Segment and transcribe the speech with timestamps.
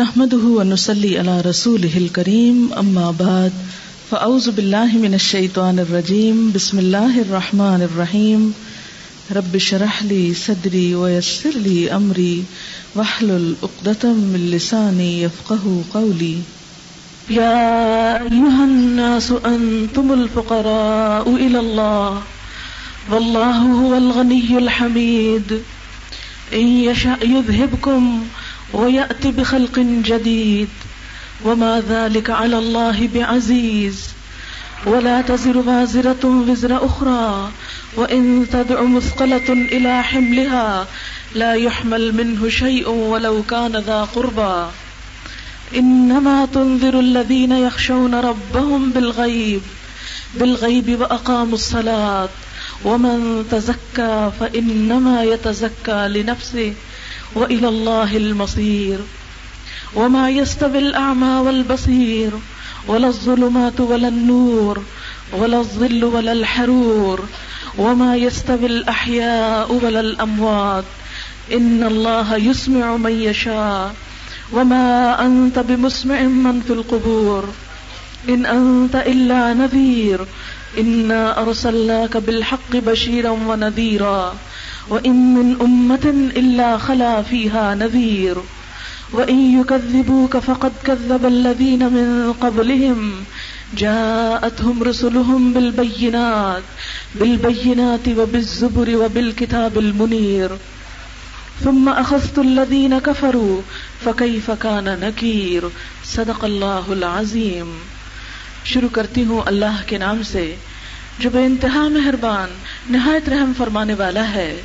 [0.00, 3.52] نحمده ونسلي على رسوله الكريم، أما بعد،
[4.10, 8.54] فأعوذ بالله من الشيطان الرجيم، بسم الله الرحمن الرحيم.
[9.36, 12.44] رب اشرح لي صدري ويسر لي أمري،
[12.94, 16.36] واحلل عقدة من لساني يفقه قولي.
[17.30, 22.22] يا أيها الناس، أنتم الفقراء إلى الله،
[23.10, 25.60] والله هو الغني الحميد.
[26.52, 28.24] إن يشأ يذهبكم
[28.72, 30.68] ويأتي بخلق جديد
[31.44, 34.08] وما ذلك على الله بعزيز
[34.86, 37.50] ولا تزر وازرة وزر أخرى
[37.96, 40.86] وإن تدع مثقلة إلى حملها
[41.34, 44.70] لا يحمل منه شيء ولو كان ذا قربى
[45.76, 49.62] إنما تنذر الذين يخشون ربهم بالغيب
[50.34, 52.28] بالغيب وأقاموا الصلاة
[52.84, 56.74] ومن تزكى فإنما يتزكى لنفسه
[57.34, 58.98] وإلى الله المصير
[59.94, 62.30] وما يستوي الأعمى والبصير
[62.86, 64.82] ولا الظلمات ولا النور
[65.32, 67.24] ولا الظل ولا الحرور
[67.78, 70.84] وما يستوي الأحياء ولا الأموات
[71.52, 73.94] إن الله يسمع من يشاء
[74.52, 77.48] وما أنت بمسمع من في القبور
[78.28, 80.26] إن أنت إلا نذير
[80.78, 84.34] إنا أرسلناك بالحق بشيرا ونذيرا
[84.88, 88.36] وإن من أمة إلا خلا فيها نذير
[89.12, 93.24] وإن يكذبوك فقد كذب الذين من قبلهم
[93.76, 96.62] جاءتهم رسلهم بالبينات
[97.14, 100.50] بالبينات وبالزبر وبالكتاب المنير
[101.64, 103.60] ثم أخذت الذين كفروا
[104.04, 105.70] فكيف كان نكير
[106.04, 107.78] صدق الله العظيم
[108.64, 110.56] شروع کرتی ہوں اللہ کے نام سے
[111.22, 112.48] جو بے انتہا مہربان،
[112.90, 114.60] نہایت رحم فرمانے والا ہے۔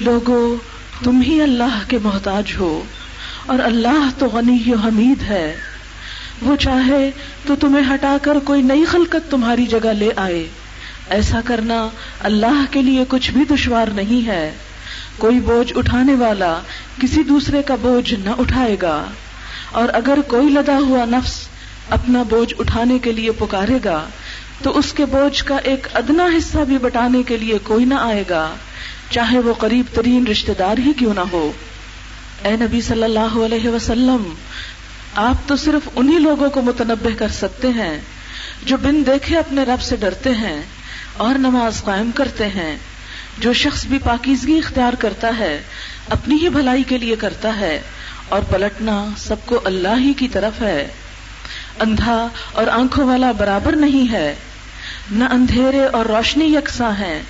[0.00, 0.56] لوگو،
[1.04, 2.82] تم ہی اللہ کے محتاج ہو،
[3.46, 5.56] اور اللہ تو غنی و حمید ہے۔
[6.42, 7.10] وہ چاہے
[7.46, 10.48] تو تمہیں ہٹا کر کوئی نئی خلقت تمہاری جگہ لے آئے۔
[11.08, 11.88] ایسا کرنا
[12.20, 14.54] اللہ کے لیے کچھ بھی دشوار نہیں ہے۔
[15.18, 16.60] کوئی بوجھ اٹھانے والا
[17.00, 19.04] کسی دوسرے کا بوجھ نہ اٹھائے گا۔
[19.72, 21.48] اور اگر کوئی لدا ہوا نفس
[21.90, 24.08] اپنا بوجھ اٹھانے کے لیے پکارے گا
[24.62, 28.24] تو اس کے بوجھ کا ایک ادنا حصہ بھی بٹانے کے لیے کوئی نہ آئے
[28.30, 28.54] گا۔
[29.10, 31.52] چاہے وہ قریب ترین رشتے دار ہی کیوں نہ ہو۔
[32.44, 34.34] اے نبی صلی اللہ علیہ وسلم،
[35.14, 38.00] آپ تو صرف انہی لوگوں کو متنبع کر سکتے ہیں
[38.62, 40.62] جو بن دیکھے اپنے رب سے ڈرتے ہیں
[41.16, 42.76] اور نماز قائم کرتے ہیں،
[43.38, 45.62] جو شخص بھی پاکیزگی اختیار کرتا ہے،
[46.08, 47.82] اپنی ہی بھلائی کے لیے کرتا ہے
[48.28, 50.88] اور پلٹنا سب کو اللہ ہی کی طرف ہے۔
[51.80, 54.34] اندھا اور آنکھوں والا برابر نہیں ہے۔
[55.10, 57.22] نہ اندھیرے اور روشنی یکساں ہے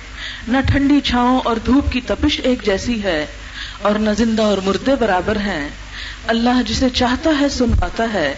[0.47, 3.25] نہ ٹھنڈی چھاؤں اور دھوپ کی تپش ایک جیسی ہے،
[3.81, 5.69] اور نہ زندہ اور مردے برابر ہیں۔
[6.27, 8.35] اللہ جسے چاہتا ہے سن پاتا ہے۔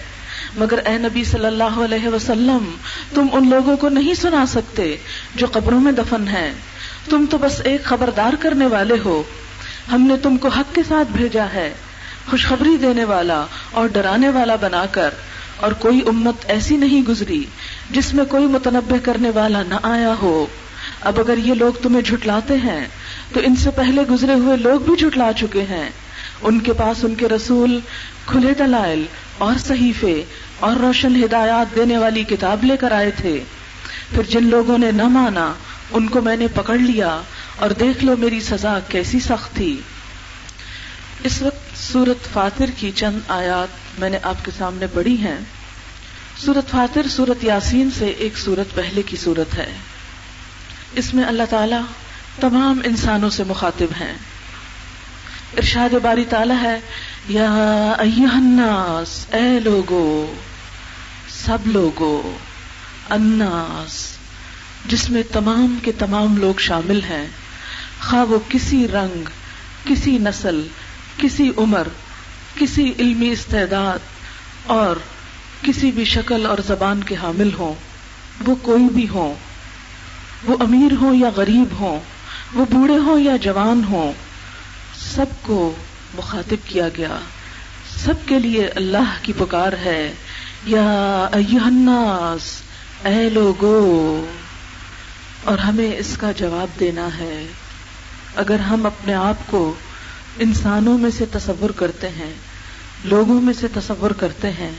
[0.56, 2.72] مگر اے نبی صلی اللہ علیہ وسلم،
[3.14, 4.98] تم ان لوگوں کو نہیں سنا سکتے
[5.36, 6.52] جو قبروں میں دفن ہیں۔
[7.10, 9.24] تم تو بس ایک خبردار کرنے والے ہو۔
[9.92, 11.74] ہم نے تم کو حق کے ساتھ بھیجا ہے،
[12.30, 15.10] خوشخبری دینے والا اور ڈرانے والا بنا کر۔
[15.62, 17.44] اور کوئی امت ایسی نہیں گزری
[17.90, 20.46] جس میں کوئی متنبع کرنے والا نہ آیا ہو۔
[21.02, 22.88] اب اگر یہ لوگ تمہیں جھٹلاتے ہیں،
[23.34, 25.90] تو ان سے پہلے گزرے ہوئے لوگ بھی جھٹلا چکے ہیں۔
[26.42, 27.80] ان کے پاس ان کے رسول
[28.26, 29.04] کھلے دلائل
[29.38, 30.24] اور صحیفے
[30.60, 33.44] اور روشن ہدایات دینے والی کتاب لے کر آئے تھے۔
[34.16, 35.54] پھر جن لوگوں نے نہ مانا،
[35.92, 37.22] ان کو میں نے پکڑ لیا
[37.56, 39.82] اور دیکھ لو میری سزا کیسی سخت تھی۔
[41.24, 45.38] اس وقت سورت فاتر کی چند آیات میں نے آپ کے سامنے پڑھی ہیں۔
[46.38, 49.74] سورت فاتر، سورت یاسین سے ایک سورت پہلے کی سورت ہے۔
[50.94, 51.76] اس میں اللہ تعالی
[52.40, 54.14] تمام انسانوں سے مخاطب ہیں۔
[55.58, 56.80] ارشاد باری تعالی ہے،
[57.30, 60.34] یا الناس، اے لوگو،
[61.46, 62.38] سب لوگو
[63.10, 64.10] اناس
[64.86, 67.28] جس میں تمام کے تمام لوگ شامل ہیں۔
[68.02, 69.24] خواہ وہ کسی رنگ،
[69.86, 70.68] کسی نسل،
[71.18, 71.88] کسی عمر
[72.56, 74.00] کسی علمی استعداد
[74.66, 74.96] اور
[75.62, 77.74] کسی بھی شکل اور زبان کے حامل ہوں،
[78.46, 79.36] وہ کوئی بھی ہوں،
[80.44, 82.00] وہ امیر ہوں یا غریب ہوں،
[82.54, 84.14] وہ بوڑھے ہوں یا جوان ہوں،
[84.96, 85.76] سب کو
[86.18, 87.20] مخاطب کیا گیا۔
[87.98, 90.14] سب کے لیے اللہ کی پکار ہے۔
[90.66, 92.62] یا الناس،
[93.06, 94.26] اے لوگو،
[95.44, 97.48] اور ہمیں اس کا جواب دینا ہے۔
[98.36, 99.74] اگر ہم اپنے آپ کو
[100.40, 102.34] انسانوں میں سے تصور کرتے ہیں،
[103.04, 104.72] لوگوں میں سے تصور کرتے ہیں،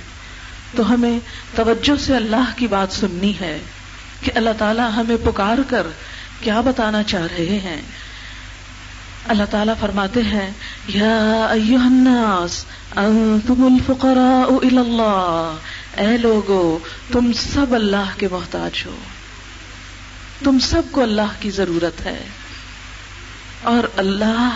[0.77, 1.19] تو ہمیں
[1.55, 3.59] توجہ سے اللہ کی بات سننی ہے
[4.21, 5.87] کہ اللہ تعالیٰ ہمیں پکار کر
[6.41, 7.83] کیا بتانا چاہ رہے ہیں۔
[9.29, 10.51] اللہ تعالیٰ فرماتے ہیں،
[10.89, 12.65] یا ایوہ الناس،
[12.97, 15.55] انتم الفقراء اللہ۔
[15.97, 16.79] اے لوگو،
[17.13, 18.97] تم سب اللہ کے محتاج ہو۔
[20.45, 22.25] تم سب کو اللہ کی ضرورت ہے۔
[23.63, 24.53] اور اللہ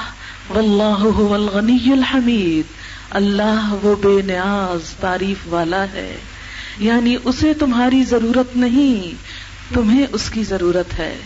[0.51, 2.73] واللہ هو الغنی الحمید۔
[3.11, 6.17] اللہ وہ بے نیاز تعریف والا ہے۔
[6.79, 9.15] یعنی اسے تمہاری ضرورت نہیں،
[9.75, 11.19] تمہیں اس کی ضرورت ہے۔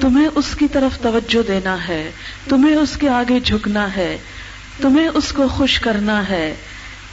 [0.00, 2.10] تمہیں اس کی طرف توجہ دینا ہے،
[2.48, 4.18] تمہیں اس کے آگے جھکنا ہے،
[4.80, 6.54] تمہیں اس کو خوش کرنا ہے۔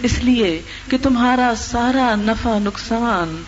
[0.03, 3.43] اس لیے کہ تمہارا سارا نفع، نقصان،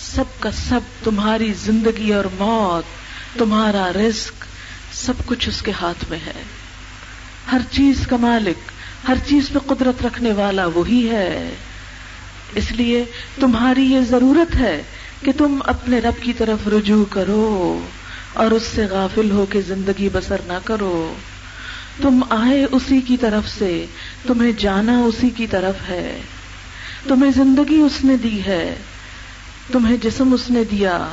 [0.00, 2.84] سب کا سب تمہاری زندگی اور موت،
[3.38, 4.44] تمہارا رزق
[5.06, 6.42] سب کچھ اس کے ہاتھ میں ہے۔
[7.52, 8.70] ہر چیز کا مالک،
[9.08, 11.54] ہر چیز پہ قدرت رکھنے والا وہی ہے۔
[12.54, 13.04] اس لیے
[13.40, 14.82] تمہاری یہ ضرورت ہے
[15.22, 17.80] کہ تم اپنے رب کی طرف رجوع کرو
[18.32, 21.14] اور اس سے غافل ہو کے زندگی بسر نہ کرو۔
[22.02, 23.86] تم آئے اسی کی طرف سے،
[24.26, 26.20] تمہیں جانا اسی کی طرف ہے۔
[27.08, 28.76] تمہیں زندگی اس نے دی ہے،
[29.72, 31.08] تمہیں جسم اس نے دیا۔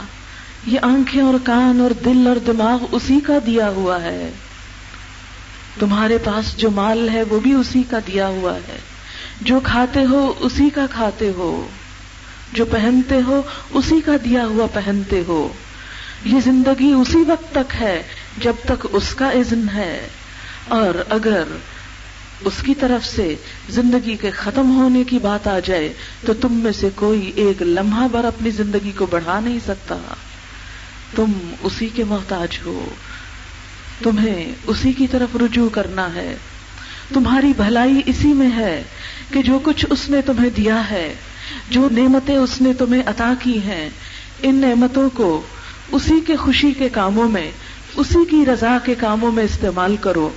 [0.66, 4.32] یہ آنکھیں اور کان اور دل اور دماغ اسی کا دیا ہوا ہے۔
[5.80, 8.78] تمہارے پاس جو مال ہے وہ بھی اسی کا دیا ہوا ہے۔
[9.42, 11.68] جو کھاتے ہو اسی کا کھاتے ہو۔
[12.54, 13.42] جو پہنتے ہو
[13.74, 15.48] اسی کا دیا ہوا پہنتے ہو۔
[16.26, 18.04] یہ زندگی اسی وقت تک ہے
[18.38, 20.08] جب تک اس کا اذن ہے۔
[20.68, 21.44] اور اگر
[22.42, 23.36] اس کی طرف سے
[23.70, 25.94] زندگی کے ختم ہونے کی بات آ جائے
[26.26, 29.98] تو تم میں سے کوئی ایک لمحہ بھر اپنی زندگی کو بڑھا نہیں سکتا۔
[31.16, 32.90] تم اسی کے محتاج ہو۔
[34.04, 36.36] تمہیں اسی کی طرف رجوع کرنا ہے۔
[37.14, 38.84] تمہاری بھلائی اسی میں ہے
[39.34, 41.14] کہ جو کچھ اس نے تمہیں دیا ہے،
[41.70, 43.90] جو نعمتیں اس نے تمہیں عطا کی ہیں،
[44.42, 45.42] ان نعمتوں کو
[45.92, 47.52] اسی کے خوشی کے کاموں میں،
[47.96, 50.30] اسی کی رضا کے کاموں میں استعمال کرو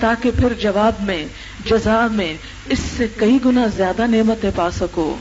[0.00, 1.26] تاکہ پھر جواب میں،
[1.66, 2.34] جزا میں
[2.68, 5.16] اس سے کئی گنا زیادہ نعمتیں پا سکو۔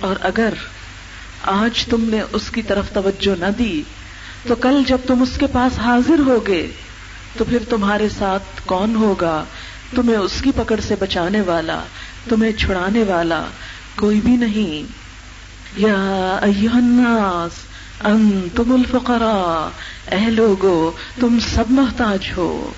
[0.00, 0.52] اور اگر
[1.44, 3.82] آج تم نے اس کی طرف توجہ نہ دی،
[4.48, 6.66] تو کل جب تم اس کے پاس حاضر ہوگے،
[7.36, 9.44] تو پھر تمہارے ساتھ کون ہوگا؟
[9.94, 11.80] تمہیں اس کی پکڑ سے بچانے والا،
[12.28, 13.44] تمہیں چھڑانے والا
[13.96, 14.92] کوئی بھی نہیں۔
[15.76, 17.52] یا الناس،
[18.06, 19.78] انتم الفقراء،
[20.14, 20.90] اے لوگو،
[21.20, 22.72] تم سب محتاج ہو،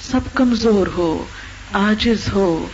[0.00, 1.24] سب کمزور ہو
[1.72, 2.66] آجز ہو۔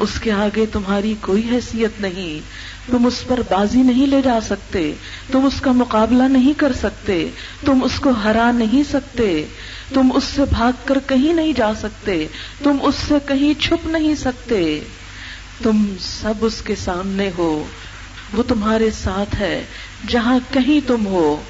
[0.00, 2.40] اس کے آگے تمہاری کوئی حیثیت نہیں،
[2.90, 4.92] تم اس پر بازی نہیں لے جا سکتے،
[5.32, 7.28] تم اس کا مقابلہ نہیں کر سکتے،
[7.66, 9.46] تم اس کو ہرا نہیں سکتے،
[9.94, 12.26] تم اس سے بھاگ کر کہیں نہیں جا سکتے،
[12.62, 14.80] تم اس سے کہیں چھپ نہیں سکتے۔
[15.62, 17.64] تم سب اس کے سامنے ہو،
[18.32, 19.64] وہ تمہارے ساتھ ہے،
[20.08, 21.42] جہاں کہیں تم ہو۔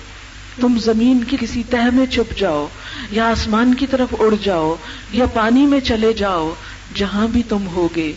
[0.60, 2.66] تم زمین کی کسی تہ میں چھپ جاؤ،
[3.10, 4.74] یا آسمان کی طرف اڑ جاؤ،
[5.12, 6.54] یا پانی میں چلے جاؤ،
[6.94, 8.12] جہاں بھی تم ہوگے۔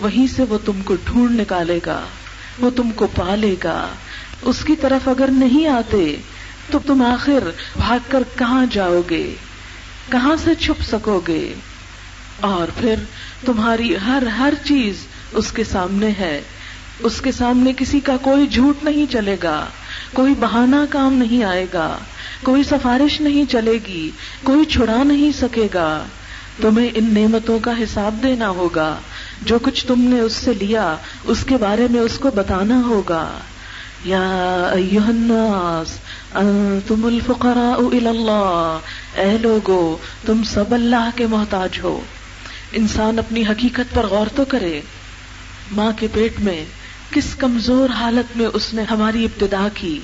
[0.00, 2.00] وہیں سے وہ تم کو ڈھونڈ نکالے گا،
[2.58, 3.88] وہ تم کو پالے گا۔
[4.42, 6.16] اس کی طرف اگر نہیں آتے،
[6.70, 9.34] تو تم آخر بھاگ کر کہاں جاؤ گے؟
[10.10, 11.54] کہاں سے چھپ سکو گے؟
[12.40, 12.94] اور پھر
[13.44, 14.94] تمہاری ہر ہر چیز
[15.32, 16.42] اس کے سامنے ہے۔
[16.98, 19.66] اس کے سامنے کسی کا کوئی جھوٹ نہیں چلے گا،
[20.12, 21.98] کوئی بہانہ کام نہیں آئے گا،
[22.42, 24.10] کوئی سفارش نہیں چلے گی،
[24.42, 26.04] کوئی چھڑا نہیں سکے گا۔
[26.62, 28.96] تمہیں ان نعمتوں کا حساب دینا ہوگا۔
[29.42, 33.38] جو کچھ تم نے اس سے لیا، اس کے بارے میں اس کو بتانا ہوگا۔
[34.04, 34.28] یا
[34.72, 35.98] الناس،
[36.34, 38.78] انتم الفقراء اللہ
[39.14, 42.00] اے لوگو، تم سب اللہ کے محتاج ہو۔
[42.72, 44.80] انسان اپنی حقیقت پر غور تو کرے۔
[45.72, 46.64] ماں کے پیٹ میں
[47.10, 50.00] کس کمزور حالت میں اس نے ہماری ابتدا کی؟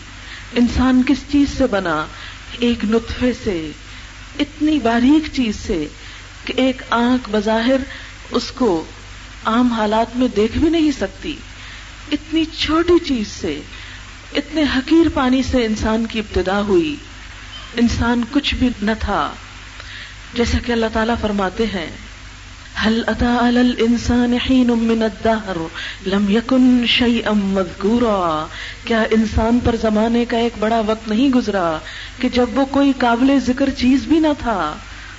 [0.52, 2.07] انسان کس چیز سے بنا؟
[2.59, 3.71] ایک نطفے سے۔
[4.38, 5.87] اتنی باریک چیز سے
[6.45, 7.76] کہ ایک آنکھ بظاہر
[8.31, 8.85] اس کو
[9.47, 11.37] عام حالات میں دیکھ بھی نہیں سکتی۔
[12.12, 13.61] اتنی چھوٹی چیز سے،
[14.37, 16.97] اتنے حقیر پانی سے انسان کی ابتدا ہوئی۔
[17.76, 19.31] انسان کچھ بھی نہ تھا۔
[20.35, 21.91] جیسا کہ اللہ تعالیٰ فرماتے ہیں
[22.85, 25.57] هل اتى على الانسان حين من الدهر
[26.07, 28.47] لم يكن شيئا مذكورا
[28.85, 31.79] کیا انسان پر زمانے کا ایک بڑا وقت نہیں گزرا
[32.21, 34.76] کہ جب وہ کوئی قابل ذکر چیز بھی نہ تھا،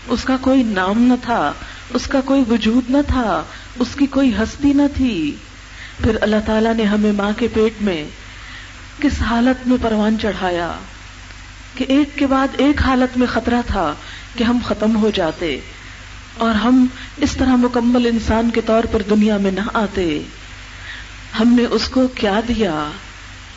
[0.08, 1.54] اس کا کوئی نام نہ تھا۔
[1.94, 3.44] اس کا کوئی وجود نہ تھا،
[3.80, 5.36] اس کی کوئی ہستی نہ تھی۔
[6.04, 8.06] پھر اللہ تعالیٰ نے ہمیں ماں کے پیٹ میں
[9.02, 10.72] کس حالت میں پروان چڑھایا؟
[11.76, 13.94] کہ ایک کے بعد ایک حالت میں خطرہ تھا
[14.38, 15.60] کہ ہم ختم ہو جاتے
[16.38, 16.86] اور ہم
[17.18, 20.22] اس طرح مکمل انسان کے طور پر دنیا میں نہ آتے۔
[21.40, 22.92] ہم نے اس کو کیا دیا؟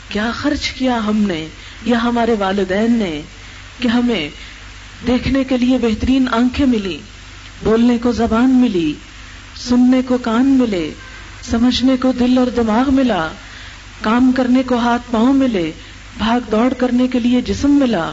[0.08, 1.46] کیا خرچ کیا ہم نے؟
[1.84, 3.22] یا ہمارے والدین نے
[3.80, 4.28] کہ ہمیں
[5.06, 6.98] دیکھنے کے لیے بہترین آنکھیں ملی
[7.64, 8.94] بولنے کو زبان ملی،
[9.56, 10.90] سننے کو کان ملے،
[11.50, 13.28] سمجھنے کو دل اور دماغ ملا،
[14.00, 15.72] کام کرنے کو ہاتھ پاؤں ملے،
[16.18, 18.10] بھاگ دوڑ کرنے کے لیے جسم ملا،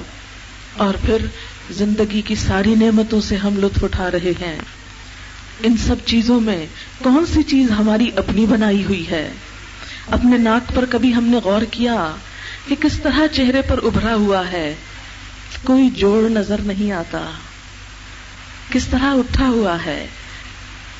[0.78, 1.18] اور پھر
[1.72, 4.58] زندگی کی ساری نعمتوں سے ہم لطف اٹھا رہے ہیں۔
[5.64, 6.66] ان سب چیزوں میں
[7.04, 9.32] کون سی چیز ہماری اپنی بنائی ہوئی ہے؟
[10.12, 12.12] اپنے ناک پر کبھی ہم نے غور کیا
[12.68, 14.76] کہ کس طرح چہرے پر ابھرا ہوا ہے؟
[15.64, 17.30] کوئی جوڑ نظر نہیں آتا۔
[18.72, 20.08] کس طرح اٹھا ہوا ہے؟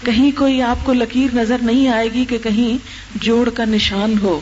[0.06, 2.78] کہیں کوئی آپ کو لکیر نظر نہیں آئے گی کہ کہیں
[3.16, 4.40] جوڑ کا نشان ہو۔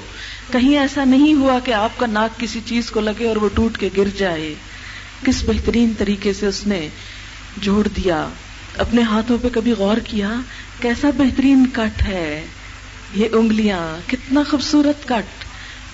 [0.51, 3.77] کہیں ایسا نہیں ہوا کہ آپ کا ناک کسی چیز کو لگے اور وہ ٹوٹ
[3.77, 4.55] کے گر جائے۔
[5.23, 6.89] کس بہترین طریقے سے اس نے
[7.57, 8.27] جوڑ دیا؟
[8.77, 10.29] اپنے ہاتھوں پہ کبھی غور کیا؟
[10.81, 12.45] کیسا بہترین کٹ ہے؟
[13.15, 15.44] یہ انگلیاں، کتنا خوبصورت کٹ۔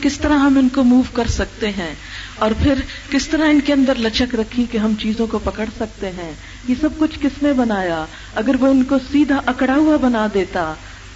[0.02, 1.96] کس طرح ہم ان کو موو کر سکتے ہیں
[2.36, 2.74] اور پھر
[3.10, 6.32] کس طرح ان کے اندر لچک رکھی کہ ہم چیزوں کو پکڑ سکتے ہیں؟
[6.68, 8.06] یہ سب کچھ کس نے بنایا؟
[8.36, 10.74] اگر وہ ان کو سیدھا اکڑا ہوا بنا دیتا،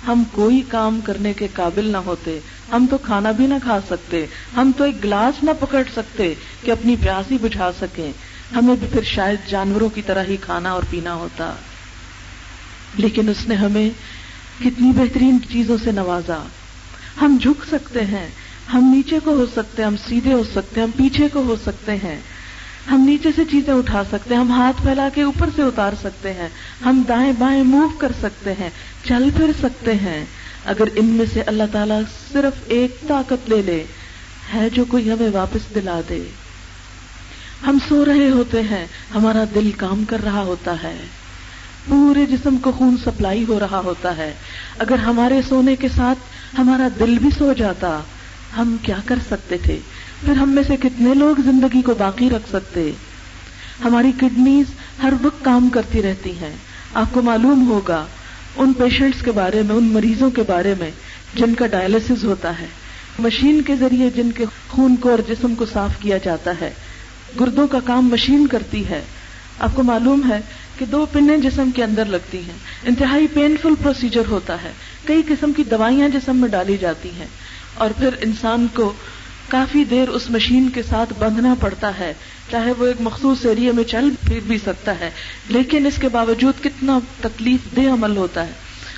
[0.07, 2.39] ہم کوئی کام کرنے کے قابل نہ ہوتے۔
[2.71, 4.25] ہم تو کھانا بھی نہ کھا سکتے۔
[4.55, 8.11] ہم تو ایک گلاس نہ پکڑ سکتے کہ اپنی پیاسی بجھا سکیں۔
[8.55, 11.53] ہمیں بھی پھر شاید جانوروں کی طرح ہی کھانا اور پینا ہوتا۔
[12.97, 13.89] لیکن اس نے ہمیں
[14.59, 16.43] کتنی بہترین چیزوں سے نوازا۔
[17.21, 18.27] ہم جھک سکتے ہیں۔
[18.73, 21.55] ہم نیچے کو ہو سکتے ہیں، ہم سیدھے ہو سکتے ہیں، ہم پیچھے کو ہو
[21.65, 22.19] سکتے ہیں۔
[22.91, 26.33] ہم نیچے سے چیزیں اٹھا سکتے ہیں، ہم ہاتھ پھیلا کے اوپر سے اتار سکتے
[26.33, 26.47] ہیں۔
[26.85, 28.69] ہم دائیں بائیں موو کر سکتے ہیں،
[29.03, 30.25] چل پھر سکتے ہیں۔
[30.65, 32.01] اگر ان میں سے اللہ تعالیٰ
[32.33, 33.83] صرف ایک طاقت لے لے،
[34.53, 36.23] ہے جو کوئی ہمیں واپس دلا دے۔
[37.67, 41.05] ہم سو رہے ہوتے ہیں، ہمارا دل کام کر رہا ہوتا ہے۔
[41.87, 44.33] پورے جسم کو خون سپلائی ہو رہا ہوتا ہے۔
[44.79, 46.19] اگر ہمارے سونے کے ساتھ
[46.57, 47.99] ہمارا دل بھی سو جاتا
[48.57, 49.79] ہم کیا کر سکتے تھے؟
[50.25, 52.91] پھر ہم میں سے کتنے لوگ زندگی کو باقی رکھ سکتے؟
[53.83, 54.65] ہماری کڈنیز
[55.03, 56.55] ہر وقت کام کرتی رہتی ہیں۔
[56.93, 58.05] آپ کو معلوم ہوگا،
[58.55, 60.91] ان پیشنٹس کے بارے میں، ان مریضوں کے بارے میں
[61.35, 62.67] جن کا ڈائلسس ہوتا ہے۔
[63.19, 66.73] مشین کے ذریعے جن کے خون کو اور جسم کو صاف کیا جاتا ہے۔
[67.39, 69.01] گردوں کا کام مشین کرتی ہے۔
[69.59, 70.39] آپ کو معلوم ہے
[70.79, 74.71] کہ دو پنیں جسم کے اندر لگتی ہیں۔ انتہائی پینفل پروسیجر ہوتا ہے۔
[75.05, 77.27] کئی قسم کی دوائیاں جسم میں ڈالی جاتی ہیں۔
[77.75, 78.93] اور پھر انسان کو
[79.47, 82.13] کافی دیر اس مشین کے ساتھ بندھنا پڑتا ہے،
[82.51, 85.09] چاہے وہ ایک مخصوص ایریا میں چل پھر بھی سکتا ہے،
[85.49, 88.51] لیکن اس کے باوجود کتنا تکلیف دہ عمل ہوتا ہے۔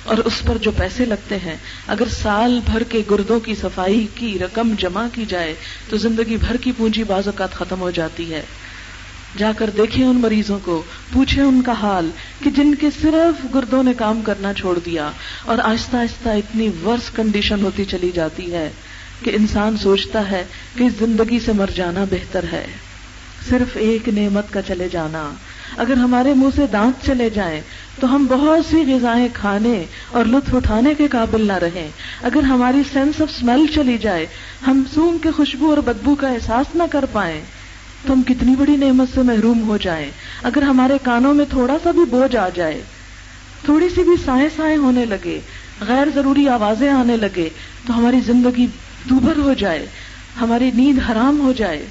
[0.04, 1.56] اور اس پر جو پیسے لگتے ہیں،
[1.86, 5.54] اگر سال بھر کے گردوں کی صفائی کی رقم جمع کی جائے،
[5.88, 8.42] تو زندگی بھر کی پونجی بعض اوقات ختم ہو جاتی ہے۔
[9.36, 10.82] جا کر دیکھیں ان مریضوں کو،
[11.12, 12.10] پوچھیں ان کا حال،
[12.44, 15.10] کہ جن کے صرف گردوں نے کام کرنا چھوڑ دیا،
[15.44, 18.70] اور آہستہ آہستہ اتنی ورس کنڈیشن ہوتی چلی جاتی ہے
[19.22, 20.44] کہ انسان سوچتا ہے
[20.74, 22.66] کہ زندگی سے مر جانا بہتر ہے۔
[23.48, 25.30] صرف ایک نعمت کا چلے جانا۔
[25.76, 27.60] اگر ہمارے منہ سے دانت چلے جائیں،
[28.00, 31.88] تو ہم بہت سی غذائیں کھانے اور لطف اٹھانے کے قابل نہ رہیں۔
[32.22, 34.26] اگر ہماری سینس آف اسمیل چلی جائے،
[34.66, 37.40] ہم سونگ کے خوشبو اور بدبو کا احساس نہ کر پائیں
[38.06, 40.10] تو ہم کتنی بڑی نعمت سے محروم ہو جائیں
[40.42, 42.82] اگر ہمارے کانوں میں تھوڑا سا بھی بوجھ آ جائے،
[43.64, 45.40] تھوڑی سی بھی سائیں سائیں ہونے لگے،
[45.80, 47.48] غیر ضروری آوازیں آنے لگے،
[47.86, 48.66] تو ہماری زندگی
[49.10, 49.86] دوبر ہو جائے،
[50.40, 51.86] ہماری نیند حرام ہو جائے۔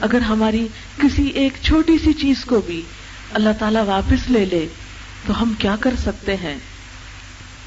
[0.00, 2.82] اگر ہماری کسی ایک چھوٹی سی چیز کو بھی
[3.32, 4.66] اللہ تعالی واپس لے لے،
[5.26, 6.56] تو ہم کیا کر سکتے ہیں؟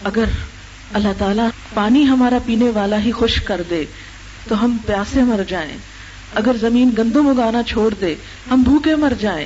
[0.04, 0.26] اگر
[0.94, 3.86] اللہ تعالیٰ پانی ہمارا پینے والا ہی خوش کر دے،
[4.48, 5.78] تو ہم پیاسے مر جائیں۔
[6.36, 8.16] اگر زمین گندم اگانا چھوڑ دے،
[8.52, 9.46] ہم بھوکے مر جائیں۔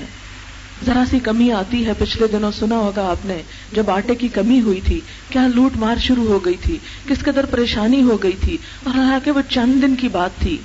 [0.86, 4.62] ذرا سی کمی آتی ہے، پچھلے دنوں سنا ہوگا آپ نے، جب آٹے کی کمی
[4.62, 5.00] ہوئی تھی،
[5.30, 9.32] کیا لوٹ مار شروع ہو گئی تھی، کس قدر پریشانی ہو گئی تھی، اور حالانکہ
[9.32, 10.58] وہ چند دن کی بات تھی۔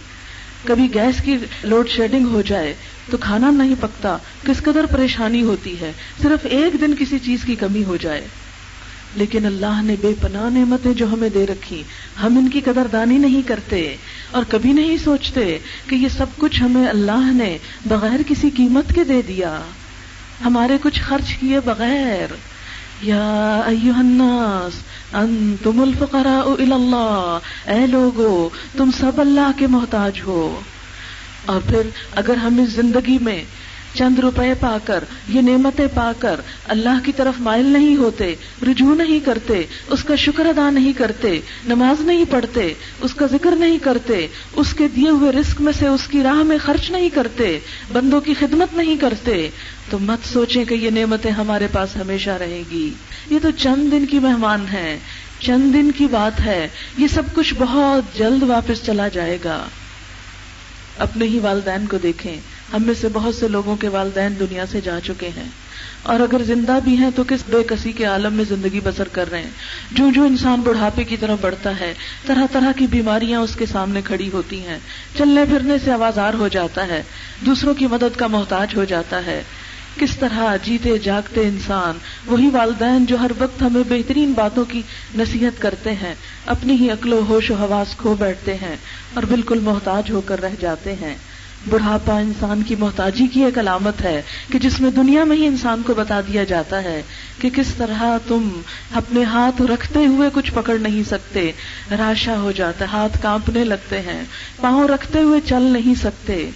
[0.65, 2.75] کبھی گیس کی لوڈ شیڈنگ ہو جائے
[3.11, 7.55] تو کھانا نہیں پکتا، کس قدر پریشانی ہوتی ہے، صرف ایک دن کسی چیز کی
[7.55, 8.29] کمی ہو جائے۔
[9.19, 11.83] لیکن اللہ نے بے پناہ نعمتیں جو ہمیں دے رکھی،
[12.23, 13.97] ہم ان کی قدر دانی نہیں کرتے
[14.31, 19.05] اور کبھی نہیں سوچتے کہ یہ سب کچھ ہمیں اللہ نے بغیر کسی قیمت کے
[19.05, 19.61] دے دیا۔
[20.45, 22.33] ہمارے کچھ خرچ کیے بغیر۔
[23.03, 24.83] یا الناس،
[25.15, 30.61] انتم الفقراء الى اللہ۔ اے لوگو، تم سب اللہ کے محتاج ہو۔
[31.47, 31.83] اور پھر
[32.15, 33.45] اگر ہم اس زندگی میں
[33.99, 38.95] چند روپے پا کر، یہ نعمتیں پا کر، اللہ کی طرف مائل نہیں ہوتے، رجوع
[38.95, 43.79] نہیں کرتے، اس کا شکر ادا نہیں کرتے، نماز نہیں پڑھتے، اس کا ذکر نہیں
[43.79, 47.59] کرتے، اس کے دیے ہوئے رسک میں سے اس کی راہ میں خرچ نہیں کرتے،
[47.93, 49.51] بندوں کی خدمت نہیں کرتے۔
[49.91, 52.91] تو مت سوچیں کہ یہ نعمتیں ہمارے پاس ہمیشہ رہے گی۔
[53.31, 54.99] یہ تو چند دن کی مہمان ہیں،
[55.41, 59.65] چند دن کی بات ہے، یہ سب کچھ بہت جلد واپس چلا جائے گا۔
[60.99, 62.37] اپنے ہی والدین کو دیکھیں۔
[62.73, 65.49] ہم میں سے بہت سے لوگوں کے والدین دنیا سے جا چکے ہیں۔
[66.03, 69.31] اور اگر زندہ بھی ہیں تو کس بے کسی کے عالم میں زندگی بسر کر
[69.31, 69.51] رہے ہیں؟
[69.93, 71.95] جو جو انسان بڑھاپے کی طرف بڑھتا ہے،
[72.27, 74.79] طرح طرح کی بیماریاں اس کے سامنے کھڑی ہوتی ہیں۔
[75.19, 77.03] چلنے پھرنے سے آوازار ہو جاتا ہے،
[77.47, 79.43] دوسروں کی مدد کا محتاج ہو جاتا ہے۔
[80.01, 84.83] کس طرح جیتے جاگتے انسان، وہی والدین جو ہر وقت ہمیں بہترین باتوں کی
[85.19, 86.15] نصیحت کرتے ہیں،
[86.47, 88.77] اپنی ہی عقل و ہوش و حواس کھو بیٹھتے ہیں
[89.15, 91.15] اور بالکل محتاج ہو کر رہ جاتے ہیں۔
[91.67, 94.23] بڑھاپا انسان کی محتاجی کی ایک علامت ہے
[94.53, 97.03] کہ جس میں دنیا میں ہی انسان کو بتا دیا جاتا ہے
[97.41, 98.61] کہ کس طرح تم
[98.95, 101.53] اپنے ہاتھ رکھتے ہوئے کچھ پکڑ نہیں سکتے،
[101.91, 104.25] راشا ہو جاتا ہے، ہاتھ کانپنے لگتے ہیں،
[104.61, 106.51] پاؤں رکھتے ہوئے چل نہیں سکتے،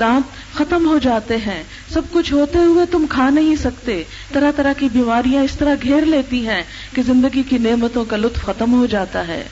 [0.00, 1.62] دانت ختم ہو جاتے ہیں،
[1.92, 6.06] سب کچھ ہوتے ہوئے تم کھا نہیں سکتے، طرح طرح کی بیماریاں اس طرح گھیر
[6.06, 6.62] لیتی ہیں
[6.94, 9.48] کہ زندگی کی نعمتوں کا لطف ختم ہو جاتا ہے۔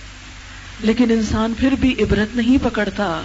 [0.81, 3.21] لیکن انسان پھر بھی عبرت نہیں پکڑتا۔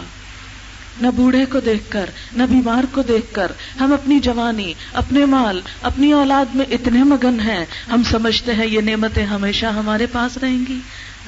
[1.02, 5.62] نہ بوڑھے کو دیکھ کر، نہ بیمار کو دیکھ کر۔ ہم اپنی جوانی، اپنے مال،
[5.82, 10.66] اپنی اولاد میں اتنے مگن ہیں۔ ہم سمجھتے ہیں یہ نعمتیں ہمیشہ ہمارے پاس رہیں
[10.70, 10.80] گی۔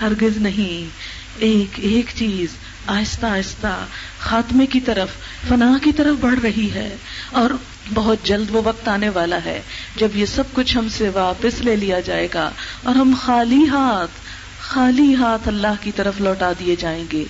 [0.02, 0.90] ہرگز نہیں۔
[1.38, 2.48] ایک ایک چیز
[2.88, 3.86] آہستہ آہستہ
[4.20, 5.10] خاتمے کی طرف
[5.50, 6.96] فنا کی طرف بڑھ رہی ہے۔
[7.32, 7.50] اور
[7.94, 9.62] بہت جلد وہ وقت آنے والا ہے
[9.96, 12.50] جب یہ سب کچھ ہم سے واپس لے لیا جائے گا
[12.84, 14.12] اور ہم خالی ہاتھ
[14.60, 17.24] خالی ہاتھ اللہ کی طرف لوٹا دیے جائیں گے۔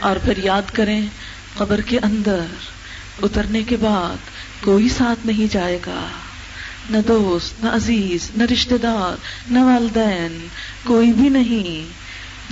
[0.00, 1.06] اور پھر یاد کریں
[1.58, 2.44] قبر کے اندر
[3.22, 4.16] اترنے کے بعد
[4.64, 6.06] کوئی ساتھ نہیں جائے گا۔
[6.90, 9.16] نہ دوست، نہ عزیز، نہ رشتے دار،
[9.50, 10.46] نہ والدین،
[10.84, 11.92] کوئی بھی نہیں۔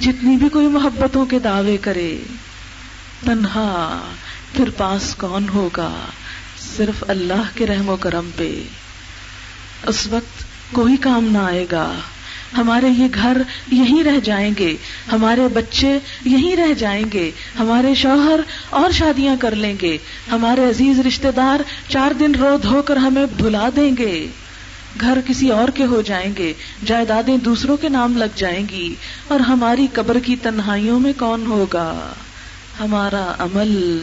[0.01, 2.19] جتنی بھی کوئی محبتوں کے دعوے کرے،
[3.25, 4.01] تنہا
[4.53, 6.07] پھر پاس کون ہوگا؟
[6.77, 8.63] صرف اللہ کے رحم و کرم پہ۔
[9.87, 11.93] اس وقت کوئی کام نہ آئے گا۔
[12.59, 14.77] ہمارے یہ گھر یہیں رہ جائیں گے،
[15.13, 19.99] ہمارے بچے یہیں رہ جائیں گے، ہمارے شوہر اور شادیاں کر لیں گے،
[20.33, 24.27] ہمارے عزیز رشتے دار چار دن رو دھو کر ہمیں بھلا دیں گے۔
[25.01, 26.53] گھر کسی اور کے ہو جائیں گے،
[26.85, 28.95] جائیدادیں دوسروں کے نام لگ جائیں گی،
[29.29, 32.13] اور ہماری قبر کی تنہائیوں میں کون ہوگا؟
[32.81, 33.99] ہمارا عمل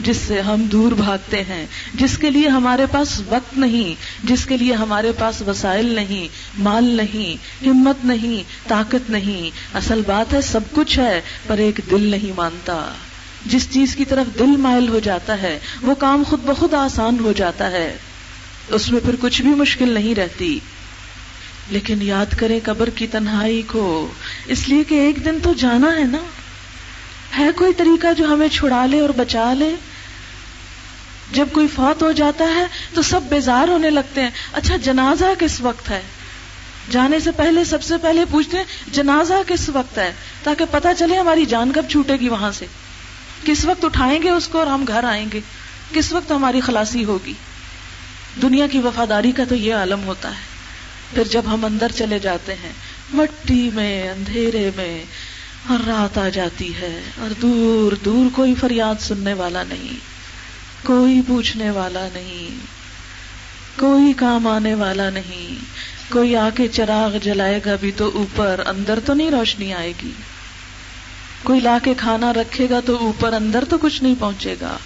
[0.00, 3.94] جس سے ہم دور بھاگتے ہیں، جس کے لیے ہمارے پاس وقت نہیں،
[4.26, 6.28] جس کے لیے ہمارے پاس وسائل نہیں،
[6.58, 12.02] مال نہیں، ہمت نہیں، طاقت نہیں۔ اصل بات ہے، سب کچھ ہے، پر ایک دل
[12.02, 12.90] نہیں مانتا۔
[13.46, 17.32] جس چیز کی طرف دل مائل ہو جاتا ہے، وہ کام خود بخود آسان ہو
[17.32, 17.96] جاتا ہے۔
[18.68, 20.58] اس میں پھر کچھ بھی مشکل نہیں رہتی۔
[21.70, 24.08] لیکن یاد کرے قبر کی تنہائی کو۔
[24.46, 26.18] اس لیے کہ ایک دن تو جانا ہے نا۔
[27.38, 29.74] ہے کوئی طریقہ جو ہمیں چھڑا لے اور بچا لے؟
[31.32, 35.60] جب کوئی فوت ہو جاتا ہے تو سب بیزار ہونے لگتے ہیں۔ اچھا جنازہ کس
[35.60, 36.02] وقت ہے؟
[36.90, 41.16] جانے سے پہلے، سب سے پہلے پوچھتے ہیں، جنازہ کس وقت ہے؟ تاکہ پتا چلے
[41.16, 42.66] ہماری جان کب چھوٹے گی وہاں سے۔
[43.44, 45.40] کس وقت اٹھائیں گے اس کو اور ہم گھر آئیں گے؟
[45.92, 47.32] کس وقت ہماری خلاصی ہوگی؟
[48.42, 50.42] دنیا کی وفاداری کا تو یہ عالم ہوتا ہے۔
[51.14, 52.72] پھر جب ہم اندر چلے جاتے ہیں،
[53.12, 55.04] مٹی میں، اندھیرے میں
[55.68, 59.96] اور رات آ جاتی ہے اور دور دور کوئی فریاد سننے والا نہیں،
[60.86, 62.58] کوئی پوچھنے والا نہیں،
[63.80, 65.64] کوئی کام آنے والا نہیں،
[66.12, 70.12] کوئی آ کے چراغ جلائے گا بھی تو اوپر اندر تو نہیں روشنی آئے گی۔
[71.42, 74.76] کوئی لا کے کھانا رکھے گا تو اوپر اندر تو کچھ نہیں پہنچے گا۔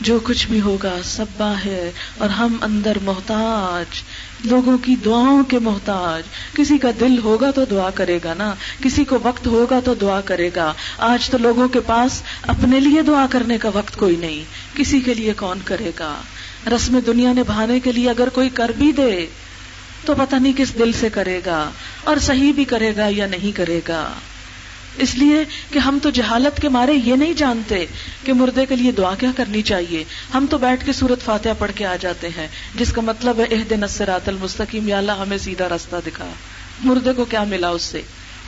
[0.00, 4.02] جو کچھ بھی ہوگا سب ہے اور ہم اندر محتاج۔
[4.44, 6.22] لوگوں کی دعاؤں کے محتاج۔
[6.56, 10.20] کسی کا دل ہوگا تو دعا کرے گا نا۔ کسی کو وقت ہوگا تو دعا
[10.20, 14.44] کرے گا۔ آج تو لوگوں کے پاس اپنے لیے دعا کرنے کا وقت کوئی نہیں۔
[14.76, 16.20] کسی کے لیے کون کرے گا؟
[16.66, 19.26] رسم دنیا نبھانے کے لیے اگر کوئی کر بھی دے،
[20.04, 21.70] تو پتہ نہیں کس دل سے کرے گا
[22.04, 24.12] اور صحیح بھی کرے گا یا نہیں کرے گا۔
[24.98, 27.86] اس لیے کہ ہم تو جہالت کے مارے یہ نہیں جانتے
[28.24, 30.04] کہ مردے کے لیے دعا کیا کرنی چاہیے۔
[30.34, 33.54] ہم تو بیٹھ کے سورت فاتحہ پڑھ کے آ جاتے ہیں، جس کا مطلب ہے
[33.54, 36.30] عہد نصرات المستقیم، یا اللہ ہمیں سیدھا راستہ دکھا۔
[36.80, 38.02] مردے کو کیا ملا اس سے؟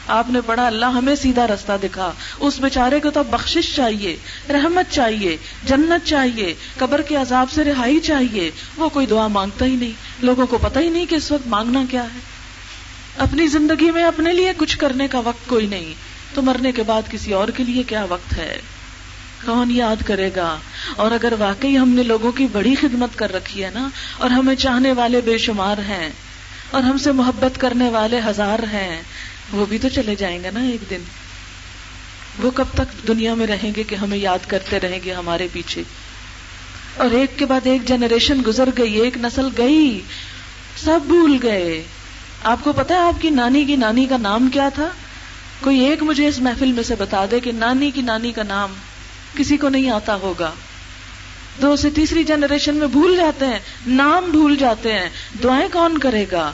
[0.07, 4.17] آپ نے پڑھا، اللہ ہمیں سیدھا راستہ دکھا۔ اس بیچارے کو تو بخشش چاہیے،
[4.49, 9.77] رحمت چاہیے، جنت چاہیے، قبر کے عذاب سے رہائی چاہیے۔ وہ کوئی دعا مانگتا ہی
[9.77, 12.19] نہیں۔ لوگوں کو پتہ ہی نہیں کہ اس وقت مانگنا کیا ہے۔
[13.19, 15.95] اپنی زندگی میں اپنے لیے کچھ کرنے کا وقت کوئی نہیں۔
[16.37, 18.61] تو مرنے کے بعد کسی اور کے لیے کیا وقت ہے؟
[19.45, 20.59] کون یاد کرے گا؟
[20.97, 24.55] اور اگر واقعی ہم نے لوگوں کی بڑی خدمت کر رکھی ہے نا، اور ہمیں
[24.55, 26.09] چاہنے والے بے شمار ہیں،
[26.71, 29.03] اور ہم سے محبت کرنے والے ہزار ہیں،
[29.53, 31.03] وہ بھی تو چلے جائیں گے نا ایک دن۔
[32.43, 35.83] وہ کب تک دنیا میں رہیں گے کہ ہمیں یاد کرتے رہیں گے ہمارے پیچھے؟
[36.97, 40.01] اور ایک کے بعد ایک جنریشن گزر گئی، ایک نسل گئی،
[40.77, 41.83] سب بھول گئے۔
[42.45, 44.89] آپ کو پتا ہے آپ کی نانی کی نانی کا نام کیا تھا؟
[45.61, 48.73] کوئی ایک مجھے اس محفل میں سے بتا دے کہ نانی کی نانی کا نام
[49.37, 50.51] کسی کو نہیں آتا ہوگا۔
[51.63, 55.09] دو سے تیسری جنریشن میں بھول جاتے ہیں، نام بھول جاتے ہیں۔
[55.43, 56.53] دعائیں کون کرے گا؟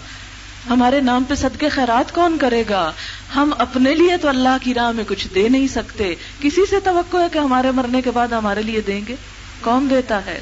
[0.71, 2.93] ہمارے نام پہ صدقے خیرات کون کرے گا؟
[3.37, 7.17] ہم اپنے لیے تو اللہ کی راہ میں کچھ دے نہیں سکتے۔ کسی سے توقع
[7.17, 9.17] ہے کہ ہمارے مرنے کے بعد ہمارے لیے دیں گے؟
[9.61, 10.41] کون دیتا ہے۔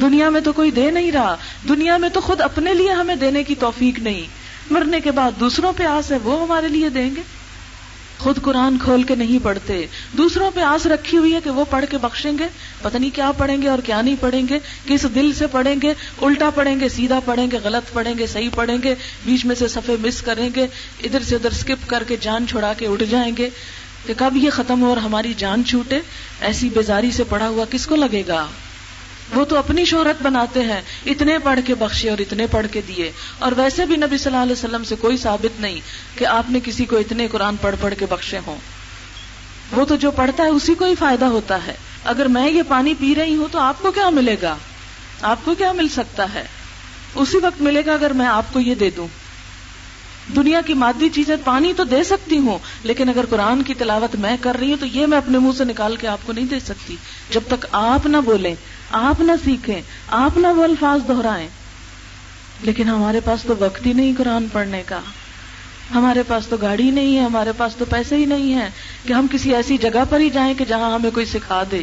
[0.00, 1.36] دنیا میں تو کوئی دے نہیں رہا۔
[1.68, 4.26] دنیا میں تو خود اپنے لیے ہمیں دینے کی توفیق نہیں۔
[4.70, 7.22] مرنے کے بعد دوسروں پہ آس ہے، وہ ہمارے لیے دیں گے؟
[8.18, 9.86] خود قرآن کھول کے نہیں پڑھتے۔
[10.18, 12.44] دوسروں پہ آس رکھی ہوئی ہے کہ وہ پڑھ کے بخشیں گے۔
[12.82, 15.94] پتہ نہیں کیا پڑھیں گے اور کیا نہیں پڑھیں گے۔ کس دل سے پڑھیں گے؟
[16.22, 19.68] الٹا پڑھیں گے، سیدھا پڑھیں گے، غلط پڑھیں گے، صحیح پڑھیں گے۔ بیچ میں سے
[19.68, 20.66] صفحے مس کریں گے۔
[21.04, 23.48] ادھر سے ادھر اسکپ کر کے جان چھڑا کے اٹھ جائیں گے۔
[24.06, 26.00] کہ کب یہ ختم ہو اور ہماری جان چھوٹے؟
[26.40, 28.46] ایسی بیزاری سے پڑا ہوا کس کو لگے گا؟
[29.34, 33.12] وہ تو اپنی شہرت بناتے ہیں، اتنے پڑھ کے بخشے اور اتنے پڑھ کے دیے۔
[33.38, 35.80] اور ویسے بھی نبی صلی اللہ علیہ وسلم سے کوئی ثابت نہیں
[36.18, 38.56] کہ آپ نے کسی کو اتنے قرآن پڑھ پڑھ کے بخشے ہوں۔
[39.72, 42.94] وہ تو جو پڑھتا ہے، اسی کو ہی فائدہ ہوتا ہے۔ اگر میں یہ پانی
[42.98, 44.56] پی رہی ہوں تو آپ کو کیا ملے گا؟
[45.22, 46.44] آپ کو کیا مل سکتا ہے؟
[47.14, 49.08] اسی وقت ملے گا اگر میں آپ کو یہ دے دوں۔
[50.36, 54.36] دنیا کی مادی چیزیں پانی تو دے سکتی ہوں، لیکن اگر قرآن کی تلاوت میں
[54.40, 56.60] کر رہی ہوں تو یہ میں اپنے منہ سے نکال کے آپ کو نہیں دے
[56.60, 56.96] سکتی۔
[57.30, 58.54] جب تک آپ نہ بولیں،
[58.90, 61.48] آپ نہ سیکھیں، آپ نہ وہ الفاظ دہرائیں۔
[62.62, 65.00] لیکن ہمارے پاس تو وقت ہی نہیں قرآن پڑھنے کا۔
[65.94, 68.68] ہمارے پاس تو گاڑی نہیں ہے، ہمارے پاس تو پیسے ہی نہیں ہے
[69.06, 71.82] کہ ہم کسی ایسی جگہ پر ہی جائیں کہ جہاں ہمیں کوئی سکھا دے۔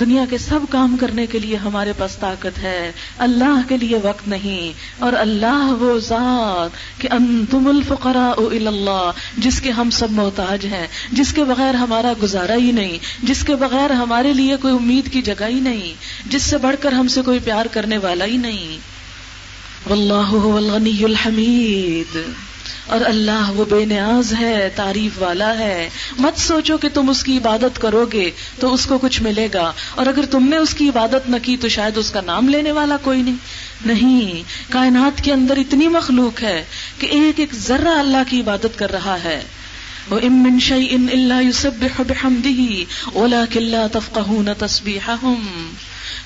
[0.00, 4.28] دنیا کے سب کام کرنے کے لیے ہمارے پاس طاقت ہے۔ اللہ کے لیے وقت
[4.28, 10.86] نہیں۔ اور اللہ وہ ذات کہ انتم الفقراء اللہ جس کے ہم سب محتاج ہیں،
[11.12, 15.22] جس کے بغیر ہمارا گزارا ہی نہیں، جس کے بغیر ہمارے لیے کوئی امید کی
[15.22, 15.94] جگہ ہی نہیں،
[16.26, 18.78] جس سے بڑھ کر ہم سے کوئی پیار کرنے والا ہی نہیں۔
[19.90, 22.18] واللہ هو الغنی الحمید۔
[22.86, 27.36] اور اللہ وہ بے نیاز ہے، تعریف والا ہے۔ مت سوچو کہ تم اس کی
[27.36, 30.88] عبادت کرو گے تو اس کو کچھ ملے گا۔ اور اگر تم نے اس کی
[30.88, 33.36] عبادت نہ کی تو شاید اس کا نام لینے والا کوئی نہیں۔
[33.84, 34.42] نہیں،
[34.72, 36.64] کائنات کے اندر اتنی مخلوق ہے
[36.98, 39.42] کہ ایک ایک ذرہ اللہ کی عبادت کر رہا ہے۔
[40.10, 45.10] وہ امن شعی ان اللہ اولا کلّا تفقہ تصبیح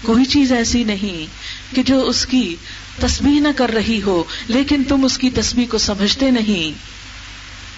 [0.02, 1.26] کوئی چیز ایسی نہیں
[1.76, 2.56] کہ جو اس کی
[3.00, 6.78] تسبیح نہ کر رہی ہو، لیکن تم اس کی تسبیح کو سمجھتے نہیں۔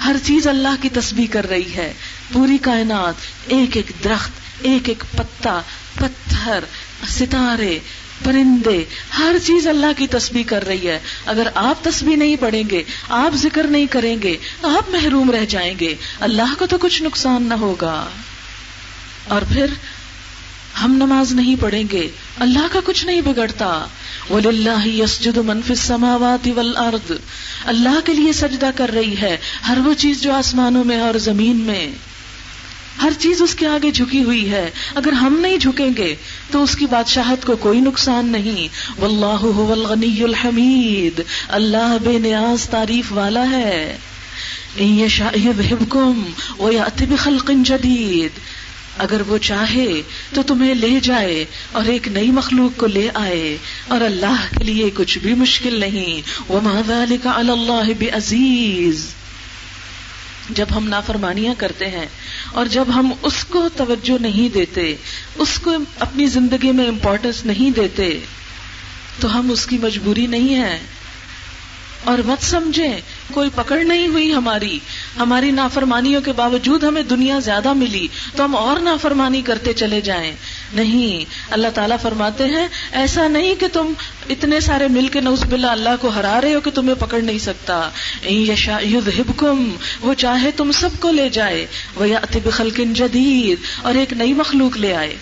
[0.05, 1.93] ہر چیز اللہ کی تسبیح کر رہی ہے۔
[2.33, 3.15] پوری کائنات،
[3.47, 4.31] ایک ایک درخت،
[4.61, 5.61] ایک ایک پتا،
[5.95, 6.65] پتھر،
[7.09, 7.79] ستارے،
[8.25, 8.85] پرندے،
[9.19, 13.37] ہر چیز اللہ کی تسبیح کر رہی ہے۔ اگر آپ تسبیح نہیں پڑھیں گے، آپ
[13.37, 17.55] ذکر نہیں کریں گے، آپ محروم رہ جائیں گے۔ اللہ کو تو کچھ نقصان نہ
[17.55, 18.09] ہوگا۔
[19.29, 19.67] اور پھر
[20.85, 23.87] ہم نماز نہیں پڑھیں گے، اللہ کا کچھ نہیں بگڑتا۔
[24.31, 27.15] وَلِلَّهِ يَسْجُدُ مَن فِي السَّمَاوَاتِ وَالْأَرْضِ۔
[27.65, 29.37] اللہ کے لیے سجدہ کر رہی ہے،
[29.69, 31.91] ہر وہ چیز جو آسمانوں میں اور زمین میں۔
[33.03, 36.15] ہر چیز اس کے آگے جھکی ہوئی ہے۔ اگر ہم نہیں جھکیں گے،
[36.51, 38.69] تو اس کی بادشاہت کو کوئی نقصان نہیں۔
[39.01, 43.97] واللہ هو الغنی الحمید اللہ بے نیاز تعریف والا ہے۔
[44.77, 46.23] ان یشاء یذهبکم
[46.59, 48.60] ویأتی بخلق جدید
[48.99, 50.03] اگر وہ چاہے
[50.35, 53.57] تو تمہیں لے جائے اور ایک نئی مخلوق کو لے آئے
[53.89, 59.07] اور اللہ کے لیے کچھ بھی مشکل نہیں۔ وہ ذلك على اللہ بعزیز
[60.51, 62.07] جب ہم نافرمانیاں کرتے ہیں
[62.53, 64.97] اور جب ہم اس کو توجہ نہیں دیتے،
[65.37, 68.21] اس کو اپنی زندگی میں امپورٹینس نہیں دیتے،
[69.21, 70.79] تو ہم اس کی مجبوری نہیں ہے
[72.05, 73.01] اور مت سمجھیں
[73.33, 74.79] کوئی پکڑ نہیں ہوئی ہماری۔
[75.17, 80.33] ہماری نافرمانیوں کے باوجود ہمیں دنیا زیادہ ملی، تو ہم اور نافرمانی کرتے چلے جائیں۔
[80.73, 83.93] نہیں، اللہ تعالیٰ فرماتے ہیں، ایسا نہیں کہ تم
[84.29, 87.39] اتنے سارے مل کے نوز بلا اللہ کو ہرا رہے ہو کہ تمہیں پکڑ نہیں
[87.39, 87.91] سکتا۔
[88.25, 88.79] یشا
[90.01, 94.77] وہ چاہے تم سب کو لے جائے۔ وہ یا خلقن جدید، اور ایک نئی مخلوق
[94.77, 95.17] لے آئے۔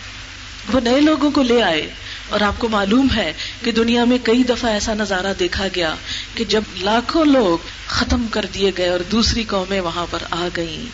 [0.73, 1.91] وہ نئے لوگوں کو لے آئے۔
[2.29, 5.95] اور آپ کو معلوم ہے کہ دنیا میں کئی دفعہ ایسا نظارہ دیکھا گیا
[6.35, 10.87] کہ جب لاکھوں لوگ ختم کر دیے گئے اور دوسری قومیں وہاں پر آ گئیں۔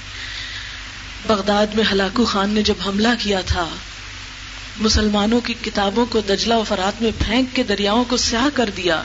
[1.26, 3.68] بغداد میں ہلاکو خان نے جب حملہ کیا تھا،
[4.76, 9.02] مسلمانوں کی کتابوں کو دجلہ و فرات میں پھینک کے دریاؤں کو سیاہ کر دیا۔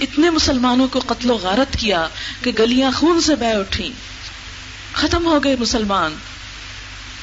[0.00, 2.08] اتنے مسلمانوں کو قتل و غارت کیا
[2.42, 3.92] کہ گلیاں خون سے بہ اٹھی
[4.92, 6.14] ختم ہو گئے مسلمان۔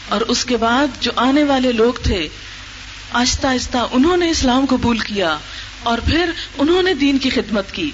[0.09, 2.27] اور اس کے بعد جو آنے والے لوگ تھے،
[3.13, 5.37] آہستہ آہستہ انہوں نے اسلام قبول کیا
[5.83, 7.91] اور پھر انہوں نے دین کی خدمت کی۔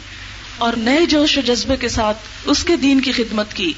[0.62, 3.74] اور نئے جوش و جذبے کے ساتھ اس کے دین کی خدمت کی۔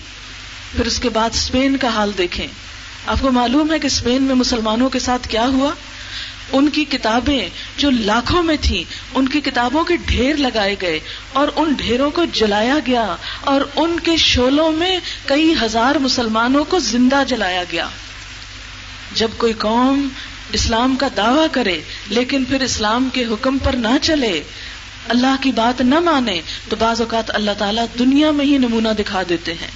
[0.78, 2.48] پھر اس کے بعد اسپین کا حال دیکھیں۔
[3.08, 5.72] آپ کو معلوم ہے کہ اسپین میں مسلمانوں کے ساتھ کیا ہوا؟
[6.52, 11.00] ان کی کتابیں جو لاکھوں میں تھیں، ان کی کتابوں کے ڈھیر لگائے گئے
[11.34, 16.80] اور ان ڈھیروں کو جلایا گیا اور ان کے شولوں میں کئی ہزار مسلمانوں کو
[16.80, 17.88] زندہ جلایا گیا۔
[19.13, 20.08] جب کوئی قوم
[20.52, 24.41] اسلام کا دعوی کرے، لیکن پھر اسلام کے حکم پر نہ چلے
[25.10, 29.24] اللہ کی بات نہ مانے تو بعض اوقات اللہ تعالیٰ دنیا میں ہی نمونہ دکھا
[29.30, 29.72] دیتے ہیں۔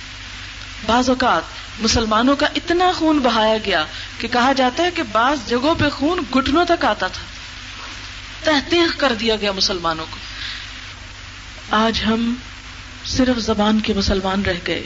[0.86, 1.42] بعض اوقات
[1.80, 3.86] مسلمانوں کا اتنا خون بہایا گیا
[4.20, 7.24] کہ کہا جاتا ہے کہ بعض جگہوں پہ خون گٹنوں تک آتا تھا۔
[8.44, 10.18] تحتیق کر دیا گیا مسلمانوں کو۔
[11.76, 12.36] آج ہم
[13.06, 14.86] صرف زبان کے مسلمان رہ گئے۔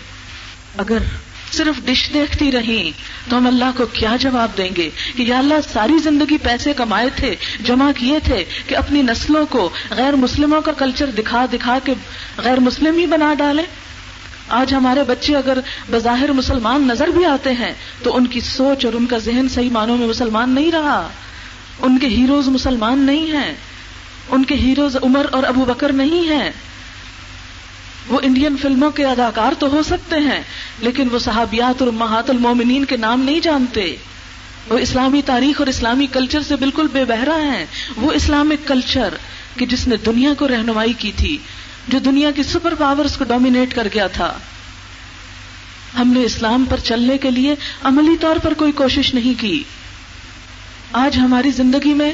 [0.77, 0.97] اگر
[1.51, 2.91] صرف ڈش دیکھتی رہی
[3.29, 7.09] تو ہم اللہ کو کیا جواب دیں گے کہ یا اللہ ساری زندگی پیسے کمائے
[7.15, 7.35] تھے،
[7.65, 11.93] جمع کیے تھے کہ اپنی نسلوں کو غیر مسلموں کا کلچر دکھا دکھا کے
[12.37, 13.63] غیر مسلم ہی بنا ڈالے
[14.49, 15.57] آج ہمارے بچے اگر
[15.89, 19.69] بظاہر مسلمان نظر بھی آتے ہیں تو ان کی سوچ اور ان کا ذہن صحیح
[19.71, 21.09] معنوں میں مسلمان نہیں رہا۔
[21.79, 23.55] ان کے ہیروز مسلمان نہیں ہیں۔
[24.29, 26.51] ان کے ہیروز عمر اور ابو بکر نہیں ہیں۔
[28.11, 30.41] وہ انڈین فلموں کے اداکار تو ہو سکتے ہیں،
[30.79, 33.95] لیکن وہ صحابیات اور محات المومنین کے نام نہیں جانتے۔
[34.69, 37.65] وہ اسلامی تاریخ اور اسلامی کلچر سے بالکل بے بہرا ہیں۔
[37.97, 39.13] وہ اسلامک کلچر
[39.55, 41.37] کہ جس نے دنیا کو رہنمائی کی تھی،
[41.87, 44.33] جو دنیا کی سپر پاورز کو ڈومینیٹ کر گیا تھا۔
[45.99, 49.63] ہم نے اسلام پر چلنے کے لیے عملی طور پر کوئی کوشش نہیں کی۔
[50.91, 52.11] آج ہماری زندگی میں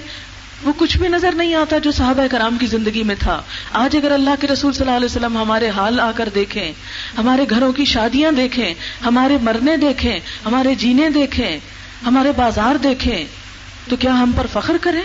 [0.63, 3.41] وہ کچھ بھی نظر نہیں آتا جو صحابہ کرام کی زندگی میں تھا۔
[3.73, 6.71] آج اگر اللہ کے رسول صلی اللہ علیہ وسلم ہمارے حال آ کر دیکھیں،
[7.17, 8.73] ہمارے گھروں کی شادیاں دیکھیں،
[9.05, 11.59] ہمارے مرنے دیکھیں، ہمارے جینے دیکھیں،
[12.05, 13.25] ہمارے بازار دیکھیں،
[13.89, 15.01] تو کیا ہم پر فخر کریں؟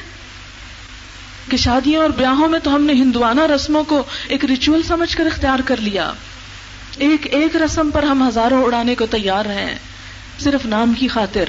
[1.51, 5.27] کہ شادیوں اور بیاہوں میں تو ہم نے ہندوانہ رسموں کو ایک ریچول سمجھ کر
[5.27, 6.13] اختیار کر لیا۔
[6.97, 9.79] ایک ایک رسم پر ہم ہزاروں اڑانے کو تیار ہیں۔
[10.39, 11.45] صرف نام کی خاطر۔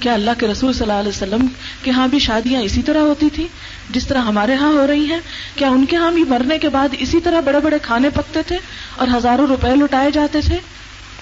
[0.00, 1.46] کیا اللہ کے رسول صلی اللہ علیہ وسلم
[1.82, 3.46] کے ہاں بھی شادیاں اسی طرح ہوتی تھی
[3.90, 5.20] جس طرح ہمارے ہاں ہو رہی ہیں،
[5.56, 8.56] کیا ان کے ہاں بھی مرنے کے بعد اسی طرح بڑے بڑے کھانے پکتے تھے
[8.96, 10.58] اور ہزاروں روپے لٹائے جاتے تھے؟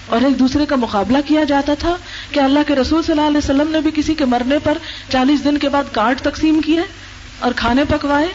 [0.06, 1.96] اور ایک دوسرے کا مقابلہ کیا جاتا تھا؟
[2.30, 5.44] کہ اللہ کے رسول صلی اللہ علیہ وسلم نے بھی کسی کے مرنے پر چالیس
[5.44, 6.80] دن کے بعد کارڈ تقسیم کیے
[7.38, 8.28] اور کھانے پکوائے؟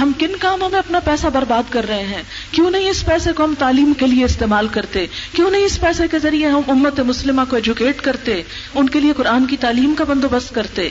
[0.00, 3.44] ہم کن کاموں میں اپنا پیسہ برباد کر رہے ہیں؟ کیوں نہیں اس پیسے کو
[3.44, 7.42] ہم تعلیم کے لیے استعمال کرتے؟ کیوں نہیں اس پیسے کے ذریعے ہم امت مسلمہ
[7.50, 8.42] کو ایجوکیٹ کرتے؟
[8.74, 10.88] ان کے لیے قرآن کی تعلیم کا بندوبست کرتے؟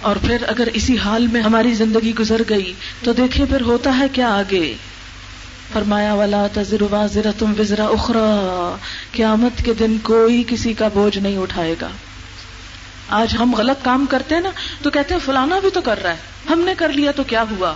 [0.00, 4.06] اور پھر اگر اسی حال میں ہماری زندگی گزر گئی، تو دیکھیں پھر ہوتا ہے
[4.12, 4.74] کیا آگے؟
[5.72, 8.76] فرمایا والا تذر واضر تم وزرا اخرا
[9.12, 11.88] قیامت کے دن کوئی کسی کا بوجھ نہیں اٹھائے گا۔
[13.10, 14.50] آج ہم غلط کام کرتے ہیں نا،
[14.82, 16.16] تو کہتے ہیں فلانا بھی تو کر رہا ہے۔
[16.50, 17.74] ہم نے کر لیا تو کیا ہوا؟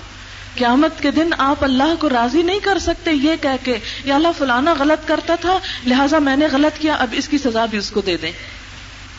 [0.54, 4.28] قیامت کے دن آپ اللہ کو راضی نہیں کر سکتے یہ کہہ کے یا اللہ
[4.38, 7.90] فلانا غلط کرتا تھا، لہٰذا میں نے غلط کیا، اب اس کی سزا بھی اس
[7.90, 8.32] کو دے دیں۔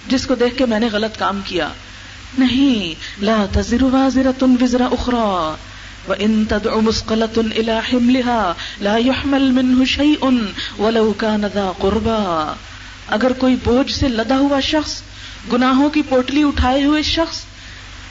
[0.07, 1.69] جس کو دیکھ کے میں نے غلط کام کیا۔
[2.37, 5.55] نہیں، لا تزر وازرة وزر اخرى
[6.07, 10.29] وان تدع مسقلة الى حملها لا يحمل منه شيء
[10.79, 12.53] ولو كان ذا قربا
[13.07, 15.01] اگر کوئی بوجھ سے لدا ہوا شخص
[15.53, 17.41] گناہوں کی پوٹلی اٹھائے ہوئے شخص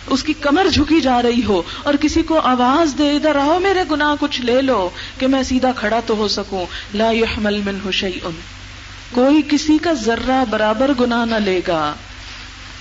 [0.07, 3.85] اس کی کمر جھکی جا رہی ہو اور کسی کو آواز دے ادھر آؤ، میرے
[3.91, 8.29] گناہ کچھ لے لو کہ میں سیدھا کھڑا تو ہو سکوں۔ لا يحمل منه شيء
[9.11, 11.95] کوئی کسی کا ذرہ برابر گناہ نہ لے گا۔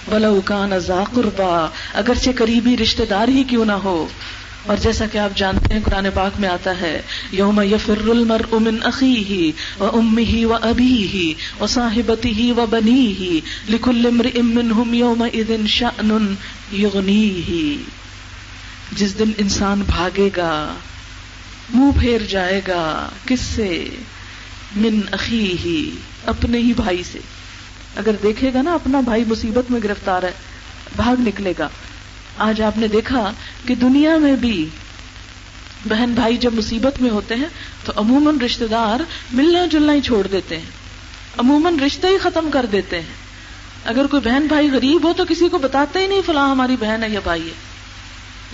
[0.09, 4.07] بلا کان ذا قربا اگرچہ قریبی رشتہ دار ہی کیوں نہ ہو۔
[4.63, 8.77] اور جیسا کہ آپ جانتے ہیں قرآن پاک میں آتا ہے، یوم یفر المرء من
[8.83, 16.35] اخیہ و امہ و ابیہ و صاحبتہ و بنیہ لکل امرئ منہم یومئذ شأن
[16.71, 17.77] یغنیہ۔
[18.95, 20.73] جس دن انسان بھاگے گا،
[21.73, 23.89] منہ پھیر جائے گا، کس سے؟
[24.75, 25.89] من اخیہ،
[26.25, 27.19] اپنے ہی بھائی سے۔
[27.95, 30.31] اگر دیکھے گا نا، اپنا بھائی مصیبت میں گرفتار ہے،
[30.95, 31.69] بھاگ نکلے گا۔
[32.37, 33.33] آج آپ نے دیکھا
[33.67, 34.69] کہ دنیا میں بھی
[35.85, 37.47] بہن بھائی جب مصیبت میں ہوتے ہیں
[37.85, 38.99] تو عموماً رشتے دار
[39.31, 40.65] ملنا جلنا ہی چھوڑ دیتے ہیں۔
[41.37, 43.13] عموماً رشتے ہی ختم کر دیتے ہیں۔
[43.85, 47.03] اگر کوئی بہن بھائی غریب ہو تو کسی کو بتاتے ہی نہیں فلاں ہماری بہن
[47.03, 47.53] ہے یا بھائی ہے۔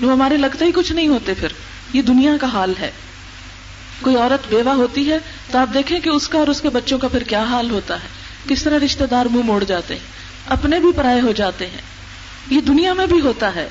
[0.06, 1.48] وہ ہمارے لگتا ہی کچھ نہیں ہوتے پھر۔
[1.94, 2.92] یہ دنیا کا حال ہے۔
[4.02, 5.18] کوئی عورت بیوہ ہوتی ہے
[5.52, 7.94] تو آپ دیکھیں کہ اس کا اور اس کے بچوں کا پھر کیا حال ہوتا
[7.96, 8.08] ہے۔
[8.48, 10.02] کس طرح رشتے دار منہ موڑ جاتے ہیں۔
[10.48, 11.82] اپنے بھی پرائے ہو جاتے ہیں۔
[12.50, 13.70] یہ دنیا میں بھی ہوتا ہے۔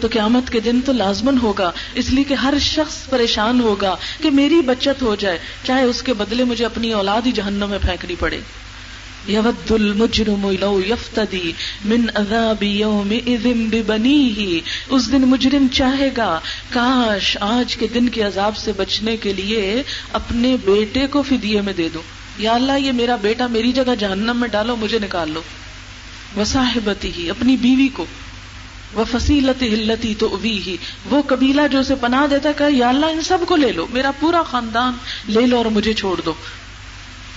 [0.00, 4.30] تو قیامت کے دن تو لازمن ہوگا۔ اس لیے کہ ہر شخص پریشان ہوگا کہ
[4.30, 8.14] میری بچت ہو جائے۔ چاہے اس کے بدلے مجھے اپنی اولاد ہی جہنم میں پھینکنی
[8.18, 8.40] پڑے۔
[9.26, 11.52] یود المجرم لو یفتدی
[11.84, 18.56] من عذاب یومئذ ببنیہ۔ اس دن مجرم چاہے گا۔ کاش آج کے دن کے عذاب
[18.56, 22.02] سے بچنے کے لیے اپنے بیٹے کو فدیے میں دے دو
[22.38, 25.40] یا اللہ، یہ میرا بیٹا میری جگہ جہنم میں ڈالو، مجھے نکال لو۔
[26.36, 28.06] وصاحبتی ہی اپنی بیوی کو۔
[28.92, 30.76] وہ فصیلت ہلتی تو ہی
[31.10, 34.10] وہ قبیلہ جو اسے پناہ دیتا کہ یا اللہ، ان سب کو لے لو، میرا
[34.20, 34.92] پورا خاندان
[35.28, 36.34] لے لو اور مجھے چھوڑ دو۔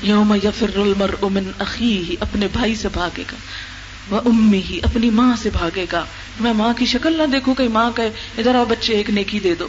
[0.01, 3.35] یوم یفر المر امن عقی اپنے بھائی سے بھاگے گا۔
[4.09, 6.05] وہ امی ہی اپنی ماں سے بھاگے گا۔
[6.39, 9.55] میں ماں کی شکل نہ دیکھوں کہ ماں کہ ادھر آؤ بچے، ایک نیکی دے
[9.55, 9.67] دو۔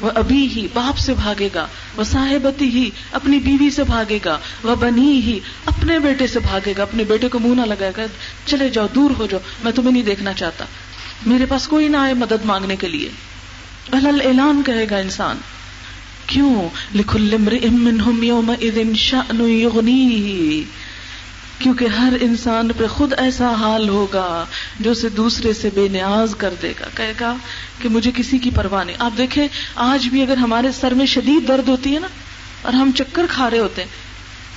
[0.00, 4.38] وہ ابھی ہی باپ سے بھاگے گا، وہ صاحبتی ہی اپنی بیوی سے بھاگے گا،
[4.62, 8.02] وہ بنی ہی اپنے بیٹے سے بھاگے گا، اپنے بیٹے کو منہ نہ لگائے گا،
[8.46, 10.64] چلے جاؤ، دور ہو جاؤ، میں تمہیں نہیں دیکھنا چاہتا۔
[11.26, 13.08] میرے پاس کوئی نہ آئے مدد مانگنے کے لیے۔
[13.92, 15.36] الل اعلان کہے گا انسان۔
[16.26, 16.68] کیوں؟
[21.58, 24.44] کیونکہ ہر انسان پہ خود ایسا حال ہوگا
[24.80, 27.36] جو اسے دوسرے سے بے نیاز کر دے گا۔ کہے گا
[27.82, 31.48] کہ مجھے کسی کی پرواہ نہیں۔ آپ دیکھیں، آج بھی اگر ہمارے سر میں شدید
[31.48, 32.08] درد ہوتی ہے نا
[32.62, 33.88] اور ہم چکر کھا رہے ہوتے ہیں،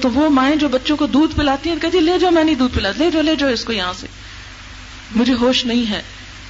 [0.01, 2.75] تو وہ مائیں جو بچوں کو دودھ پلاتی ہیں، کہتی لے جاؤ، میں نہیں دودھ
[2.75, 4.07] پلا لے جاؤ لے جاؤ اس کو یہاں سے۔
[5.15, 6.01] مجھے ہوش نہیں ہے۔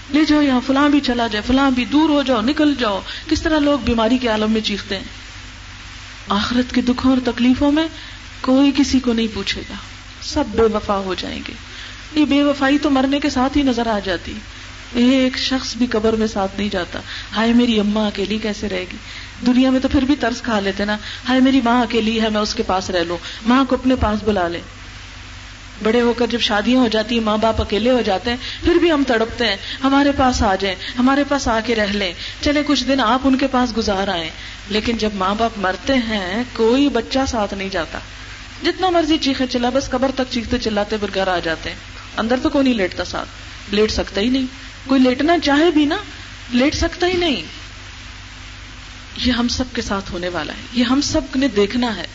[0.10, 3.42] لے جاؤ یہاں، فلاں بھی چلا جائے، فلاں بھی دور ہو جاؤ، نکل جاؤ۔ کس
[3.42, 5.04] طرح لوگ بیماری کے عالم میں چیختے ہیں۔
[6.30, 7.88] آخرت کے دکھوں اور تکلیفوں میں
[8.42, 9.74] کوئی کسی کو نہیں پوچھے گا۔
[10.34, 11.54] سب بے وفا ہو جائیں گے۔
[12.16, 14.34] یہ بے وفائی تو مرنے کے ساتھ ہی نظر آ جاتی۔
[14.94, 17.00] ایک شخص بھی قبر میں ساتھ نہیں جاتا۔
[17.36, 18.98] ہائے میری اما اکیلی کیسے رہے گی؟
[19.46, 20.98] دنیا میں تو پھر بھی ترس کھا لیتے نا۔
[21.30, 24.20] ہائے میری ماں اکیلی ہے، میں اس کے پاس رہ لوں۔ ماں کو اپنے پاس
[24.24, 24.60] بلا لے
[25.84, 28.76] بڑے ہو کر جب شادیاں ہو جاتی ہیں ماں باپ اکیلے ہو جاتے ہیں، پھر
[28.76, 32.64] بھی ہم تڑپتے ہیں۔ ہمارے پاس آ جائیں، ہمارے پاس آ کے رہ لیں۔ چلے
[32.68, 34.30] کچھ دن آپ ان کے پاس گزار آئے
[34.70, 38.00] لیکن جب ماں باپ مرتے ہیں، کوئی بچہ ساتھ نہیں جاتا۔
[38.64, 41.78] جتنا مرضی چیخے چلا، بس قبر تک چیختے چلاتے پھر گھر آ جاتے ہیں۔
[42.18, 43.28] اندر تو کوئی نہیں لیٹتا ساتھ۔
[43.76, 44.46] لیٹ سکتا ہی نہیں۔
[44.88, 45.98] کوئی لیٹنا چاہے بھی نا،
[46.52, 47.42] لیٹ سکتا ہی نہیں۔
[49.26, 52.08] یہ ہم سب کے ساتھ ہونے والا ہے۔ یہ ہم سب نے دیکھنا ہے۔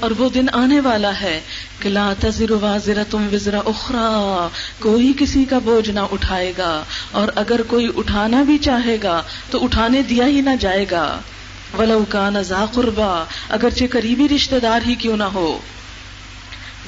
[0.00, 1.40] اور وہ دن آنے والا ہے
[1.78, 7.28] کہ لا تزر وازر تم وزرا اخرا کوئی کسی کا بوجھ نہ اٹھائے گا۔ اور
[7.34, 11.20] اگر کوئی اٹھانا بھی چاہے گا، تو اٹھانے دیا ہی نہ جائے گا۔
[11.78, 15.58] ولو کان ذا قربا، اگرچہ قریبی رشتہ دار ہی کیوں نہ ہو۔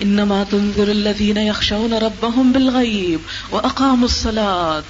[0.01, 4.81] انما تنذر الذين يخشون ربهم بالغيب واقاموا الصلاه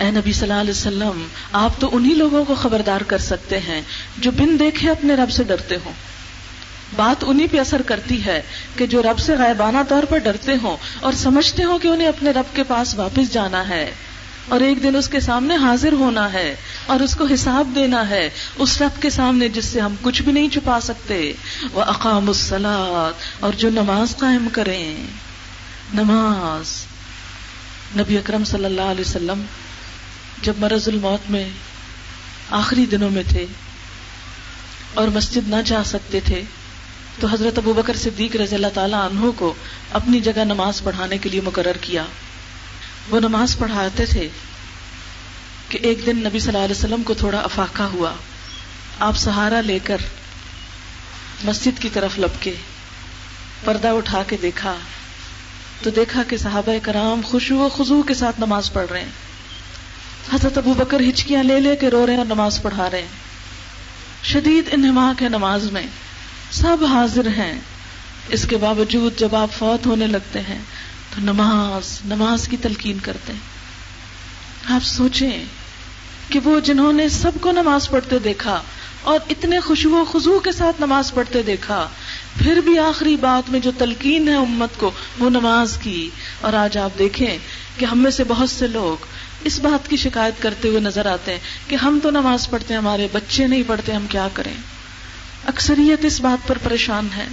[0.00, 3.80] اے نبی صلی اللہ علیہ وسلم، آپ تو انہی لوگوں کو خبردار کر سکتے ہیں
[4.18, 5.92] جو بن دیکھے اپنے رب سے ڈرتے ہوں۔
[6.96, 8.42] بات انہی پہ اثر کرتی ہے
[8.76, 12.30] کہ جو رب سے غائبانہ طور پر ڈرتے ہوں اور سمجھتے ہوں کہ انہیں اپنے
[12.30, 13.92] رب کے پاس واپس جانا ہے۔
[14.48, 18.30] اور ایک دن اس کے سامنے حاضر ہونا ہے اور اس کو حساب دینا ہے
[18.58, 21.32] اس رب کے سامنے جس سے ہم کچھ بھی نہیں چھپا سکتے۔
[21.72, 24.96] وہ اقام السلاد اور جو نماز قائم کریں۔
[25.94, 26.84] نماز۔
[28.00, 29.44] نبی اکرم صلی اللہ علیہ وسلم
[30.42, 31.48] جب مرض الموت میں
[32.50, 33.46] آخری دنوں میں تھے
[34.94, 36.42] اور مسجد نہ جا سکتے تھے،
[37.20, 39.54] تو حضرت ابو بکر صدیق رضی اللہ تعالیٰ عنہ کو
[39.92, 42.04] اپنی جگہ نماز پڑھانے کے لیے مقرر کیا۔
[43.10, 44.28] وہ نماز پڑھاتے تھے
[45.68, 48.12] کہ ایک دن نبی صلی اللہ علیہ وسلم کو تھوڑا افاقہ ہوا۔
[49.00, 49.96] آپ سہارا لے کر
[51.44, 52.54] مسجد کی طرف لپکے،
[53.64, 54.76] پردہ اٹھا کے دیکھا۔
[55.82, 59.08] تو دیکھا کہ صحابہ کرام خوشو و خزو کے ساتھ نماز پڑھ رہے ہیں۔
[60.32, 63.08] حضرت ابو بکر ہچکیاں لے لے کے رو رہے ہیں اور نماز پڑھا رہے ہیں۔
[64.22, 65.86] شدید انہماک ہے نماز میں۔
[66.50, 67.60] سب حاضر ہیں۔
[68.28, 70.58] اس کے باوجود جب آپ فوت ہونے لگتے ہیں
[71.14, 73.40] تو نماز نماز کی تلقین کرتے ہیں۔
[74.74, 75.44] آپ سوچیں
[76.28, 78.62] کہ وہ جنہوں نے سب کو نماز پڑھتے دیکھا
[79.02, 81.88] اور اتنے خوشبو و خزو کے ساتھ نماز پڑھتے دیکھا،
[82.38, 86.78] پھر بھی آخری بات میں جو تلقین ہے امت کو، وہ نماز کی۔ اور آج
[86.78, 87.38] آپ دیکھیں
[87.78, 89.04] کہ ہم میں سے بہت سے لوگ
[89.44, 92.78] اس بات کی شکایت کرتے ہوئے نظر آتے ہیں کہ ہم تو نماز پڑھتے ہیں،
[92.78, 94.54] ہمارے بچے نہیں پڑھتے، ہم کیا کریں؟
[95.46, 97.26] اکثریت اس بات پر پریشان ہے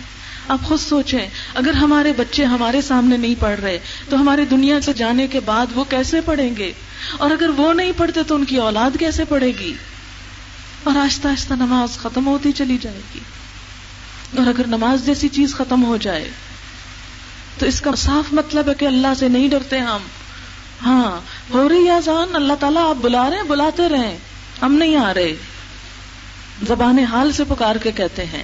[0.48, 4.94] آپ خود سوچیں، اگر ہمارے بچے ہمارے سامنے نہیں پڑھ رہے، تو ہمارے دنیا سے
[4.94, 6.72] جانے کے بعد وہ کیسے پڑھیں گے؟
[7.18, 9.74] اور اگر وہ نہیں پڑھتے تو ان کی اولاد کیسے پڑھے گی؟
[10.84, 13.20] اور آہستہ آہستہ نماز ختم ہوتی چلی جائے گی۔
[14.38, 16.30] اور اگر نماز جیسی چیز ختم ہو جائے،
[17.58, 20.02] تو اس کا صاف مطلب ہے کہ اللہ سے نہیں ڈرتے ہم۔
[20.86, 21.22] ہاں
[21.54, 24.18] ہو رہی آزان اللہ تعالیٰ آپ بلا رہے ہیں، بلاتے رہے
[24.62, 25.34] ہم نہیں آ رہے۔
[26.68, 28.44] زبان حال سے پکار کے کہتے ہیں۔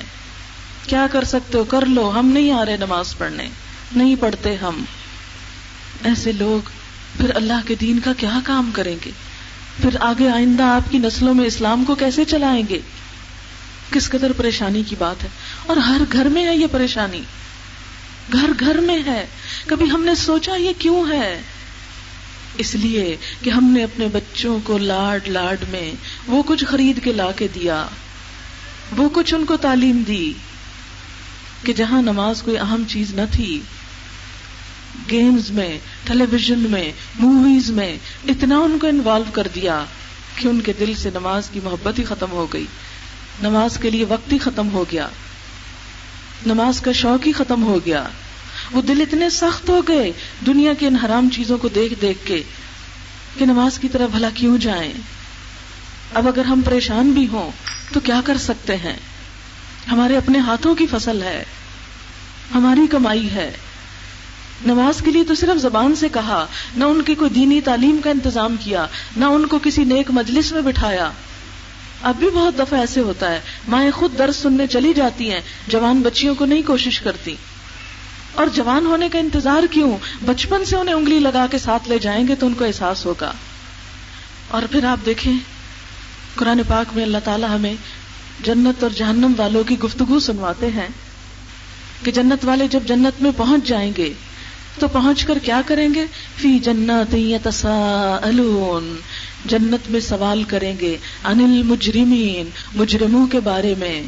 [0.88, 3.48] کیا کر سکتے ہو؟ کر لو، ہم نہیں آ رہے نماز پڑھنے۔
[3.96, 4.84] نہیں پڑھتے ہم۔
[6.04, 6.70] ایسے لوگ،
[7.18, 9.12] پھر اللہ کے دین کا کیا کام کریں گے؟
[9.82, 12.80] پھر آگے آئندہ آپ کی نسلوں میں اسلام کو کیسے چلائیں گے؟
[13.92, 15.30] کس قدر پریشانی کی بات ہے؟
[15.66, 17.22] اور ہر گھر میں ہے یہ پریشانی۔
[18.34, 19.26] گھر گھر میں ہے۔
[19.66, 21.42] کبھی ہم نے سوچا یہ کیوں ہے؟
[22.58, 25.92] اس لیے کہ ہم نے اپنے بچوں کو لاڈ لاڈ میں
[26.28, 27.88] وہ کچھ خرید کے لا کے دیا۔
[28.98, 30.34] وہ کچھ ان کو تعلیم دی۔
[31.68, 33.62] کہ جہاں نماز کوئی اہم چیز نہ تھی
[35.12, 37.98] گیمز میں ٹیلی ویژن میں موویز میں،
[38.28, 39.86] اتنا ان کو انوالو کر دیا
[40.36, 42.66] کہ ان کے دل سے نماز کی محبت ہی ختم ہو گئی۔
[43.42, 45.08] نماز کے لیے وقت ہی ختم ہو گیا۔
[46.46, 48.08] نماز کا شوق ہی ختم ہو گیا۔
[48.72, 50.12] وہ دل اتنے سخت ہو گئے
[50.46, 52.44] دنیا کی ان حرام چیزوں کو دیکھ دیکھ کے
[53.38, 54.94] کہ نماز کی طرف بھلا کیوں جائیں۔
[56.14, 57.52] اب اگر ہم پریشان بھی ہوں
[57.94, 58.98] تو کیا کر سکتے ہیں؟
[59.92, 61.44] ہمارے اپنے ہاتھوں کی فصل ہے۔
[62.56, 63.58] ہماری کمائی ہے۔
[64.66, 66.46] نماز کے لیے تو صرف زبان سے کہا،
[66.76, 68.88] نہ ان کی کوئی دینی تعلیم کا انتظام کیا،
[69.18, 71.12] نہ ان کو کسی نیک مجلس میں بٹھایا۔
[72.02, 76.02] اب بھی بہت دفعہ ایسے ہوتا ہے، مائیں خود درس سننے چلی جاتی ہیں، جوان
[76.02, 77.36] بچیوں کو نہیں کوشش کرتی۔
[78.34, 82.28] اور جوان ہونے کا انتظار کیوں؟ بچپن سے انہیں انگلی لگا کے ساتھ لے جائیں
[82.28, 83.32] گے تو ان کو احساس ہوگا۔
[84.48, 85.34] اور پھر آپ دیکھیں،
[86.36, 87.74] قرآن پاک میں اللہ تعالیٰ ہمیں
[88.44, 90.88] جنت اور جہنم والوں کی گفتگو سنواتے ہیں۔
[92.04, 94.14] کہ جنت والے جب جنت میں پہنچ جائیں گے،
[94.80, 96.06] تو پہنچ کر کیا کریں گے؟
[96.38, 97.16] فی جنت
[99.46, 104.02] جنت میں سوال کریں گے، انل مجرمین، مجرموں کے بارے میں۔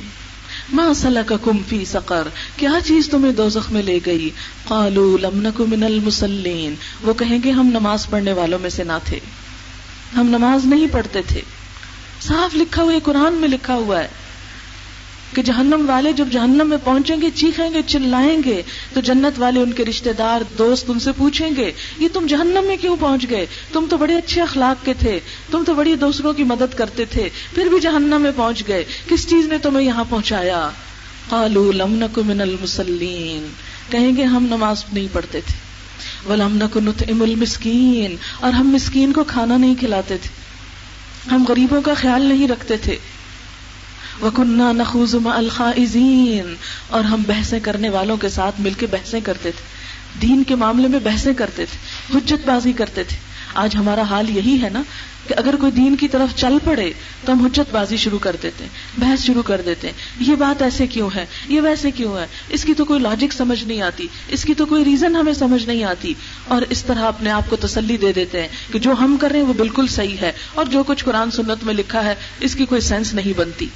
[0.73, 4.29] ماں صلاح کم فی سقر۔ کیا چیز تمہیں دو میں لے گئی؟
[4.67, 8.97] قالو لم نک من المسلین وہ کہیں گے، ہم نماز پڑھنے والوں میں سے نہ
[9.03, 9.19] تھے۔
[10.17, 11.41] ہم نماز نہیں پڑھتے تھے۔
[12.21, 14.07] صاف لکھا ہوا قرآن میں لکھا ہوا ہے۔
[15.33, 18.61] کہ جہنم والے جب جہنم میں پہنچیں گے، چیخیں گے، چلائیں گے،
[18.93, 22.67] تو جنت والے ان کے رشتے دار، دوست ان سے پوچھیں گے، یہ تم جہنم
[22.67, 25.19] میں کیوں پہنچ گئے؟ تم تو بڑے اچھے اخلاق کے تھے،
[25.51, 29.27] تم تو بڑی دوسروں کی مدد کرتے تھے، پھر بھی جہنم میں پہنچ گئے، کس
[29.29, 30.69] چیز نے تمہیں یہاں پہنچایا؟
[31.29, 33.47] قالو لم نک من المسلین
[33.89, 35.57] کہیں گے ہم نماز نہیں پڑھتے تھے
[36.25, 40.29] وہ لم نک نطعم المسکین، اور ہم مسکین کو کھانا نہیں کھلاتے تھے،
[41.31, 42.97] ہم غریبوں کا خیال نہیں رکھتے تھے۔
[44.21, 46.55] وکنہ نخوز الخائزین
[46.87, 49.79] اور ہم بحثیں کرنے والوں کے ساتھ مل کے بحثیں کرتے تھے۔
[50.21, 53.17] دین کے معاملے میں بحثیں کرتے تھے، حجت بازی کرتے تھے۔
[53.53, 54.81] آج ہمارا حال یہی ہے نا
[55.27, 56.91] کہ اگر کوئی دین کی طرف چل پڑے
[57.25, 60.61] تو ہم حجت بازی شروع کر دیتے ہیں، بحث شروع کر دیتے ہیں۔ یہ بات
[60.61, 64.07] ایسے کیوں ہے؟ یہ ویسے کیوں ہے؟ اس کی تو کوئی لاجک سمجھ نہیں آتی،
[64.27, 66.13] اس کی تو کوئی ریزن ہمیں سمجھ نہیں آتی۔
[66.47, 69.39] اور اس طرح اپنے آپ کو تسلی دے دیتے ہیں کہ جو ہم کر رہے
[69.39, 72.65] ہیں وہ بالکل صحیح ہے اور جو کچھ قرآن سنت میں لکھا ہے، اس کی
[72.65, 73.67] کوئی سینس نہیں بنتی۔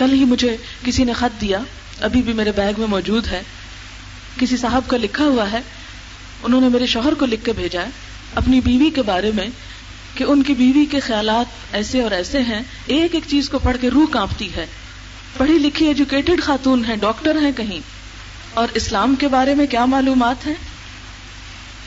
[0.00, 1.58] کل ہی مجھے کسی نے خط دیا،
[2.00, 3.42] ابھی بھی میرے بیگ میں موجود ہے۔
[4.40, 5.60] کسی صاحب کا لکھا ہوا ہے،
[6.42, 7.90] انہوں نے میرے شوہر کو لکھ کے بھیجا ہے۔
[8.34, 9.46] اپنی بیوی کے بارے میں
[10.14, 13.76] کہ ان کی بیوی کے خیالات ایسے اور ایسے ہیں، ایک ایک چیز کو پڑھ
[13.80, 14.66] کے روح کانپتی ہے۔
[15.36, 17.80] پڑھی لکھی ایجوکیٹڈ خاتون ہیں، ڈاکٹر ہیں کہیں۔
[18.54, 20.54] اور اسلام کے بارے میں کیا معلومات ہیں؟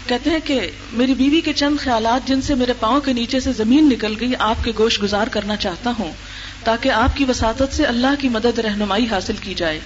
[0.07, 3.53] کہتے ہیں کہ میری بیوی کے چند خیالات جن سے میرے پاؤں کے نیچے سے
[3.53, 6.11] زمین نکل گئی، آپ کے گوشت گزار کرنا چاہتا ہوں۔
[6.63, 9.79] تاکہ آپ کی وساطت سے اللہ کی مدد رہنمائی حاصل کی جائے۔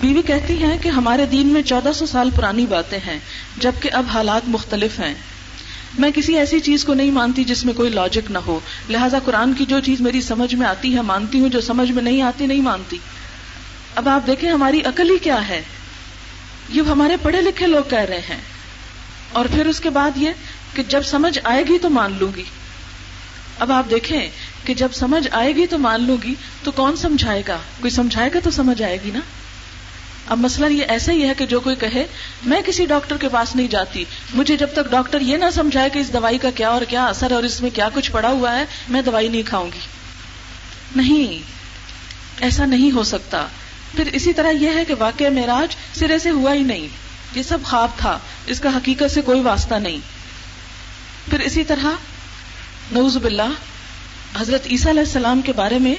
[0.00, 3.18] بیوی کہتی ہیں کہ ہمارے دین میں چودہ سو سال پرانی باتیں ہیں،
[3.56, 5.14] جبکہ اب حالات مختلف ہیں۔
[5.98, 9.54] میں کسی ایسی چیز کو نہیں مانتی جس میں کوئی لاجک نہ ہو۔ لہٰذا قرآن
[9.54, 12.46] کی جو چیز میری سمجھ میں آتی ہے، مانتی ہوں، جو سمجھ میں نہیں آتی،
[12.46, 12.98] نہیں مانتی۔
[13.94, 15.62] اب آپ دیکھیں ہماری عقل ہی کیا ہے۔
[16.68, 18.40] یہ ہمارے پڑھے لکھے لوگ کہہ رہے ہیں۔
[19.32, 20.30] اور پھر اس کے بعد یہ
[20.74, 22.44] کہ جب سمجھ آئے گی تو مان لوں گی۔
[23.58, 24.28] اب آپ دیکھیں
[24.70, 28.30] کہ جب سمجھ آئے گی تو مان لوں گی، تو کون سمجھائے گا؟ کوئی سمجھائے
[28.34, 29.20] گا تو سمجھ آئے گی نا؟
[30.26, 32.06] اب مسئلہ یہ ایسا ہی ہے کہ جو کوئی کہے،
[32.44, 34.04] میں کسی ڈاکٹر کے پاس نہیں جاتی،
[34.34, 37.30] مجھے جب تک ڈاکٹر یہ نہ سمجھائے کہ اس دوائی کا کیا اور کیا اثر
[37.30, 39.80] ہے اور اس میں کیا کچھ پڑا ہوا ہے، میں دوائی نہیں کھاؤں گی۔
[40.96, 41.42] نہیں،
[42.40, 43.46] ایسا نہیں ہو سکتا۔
[43.96, 46.88] پھر اسی طرح یہ ہے کہ واقع معراج سرے سے ہوا ہی نہیں۔
[47.34, 49.98] یہ سب خواب تھا، اس کا حقیقت سے کوئی واسطہ نہیں۔
[51.30, 51.86] پھر اسی طرح
[52.92, 53.48] نوز باللہ
[54.38, 55.94] حضرت عیسیٰ علیہ السلام کے بارے میں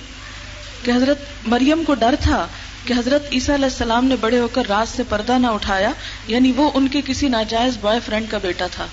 [0.86, 1.18] کہ حضرت
[1.48, 2.48] مریم کو ڈر تھا
[2.86, 5.92] کہ حضرت عیسیٰ علیہ السلام نے بڑے ہو کر رات سے پردہ نہ اٹھایا
[6.28, 8.88] یعنی وہ ان کے کسی ناجائز بوائے فرینڈ کا بیٹا تھا۔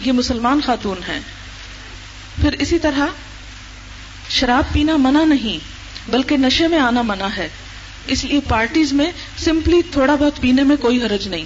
[0.00, 1.20] یہ مسلمان خاتون ہیں۔
[2.40, 3.06] پھر اسی طرح
[4.28, 5.58] شراب پینا منع نہیں،
[6.10, 7.48] بلکہ نشے میں آنا منع ہے۔
[8.06, 11.44] اس لیے پارٹیز میں سمپلی تھوڑا بہت پینے میں کوئی حرج نہیں۔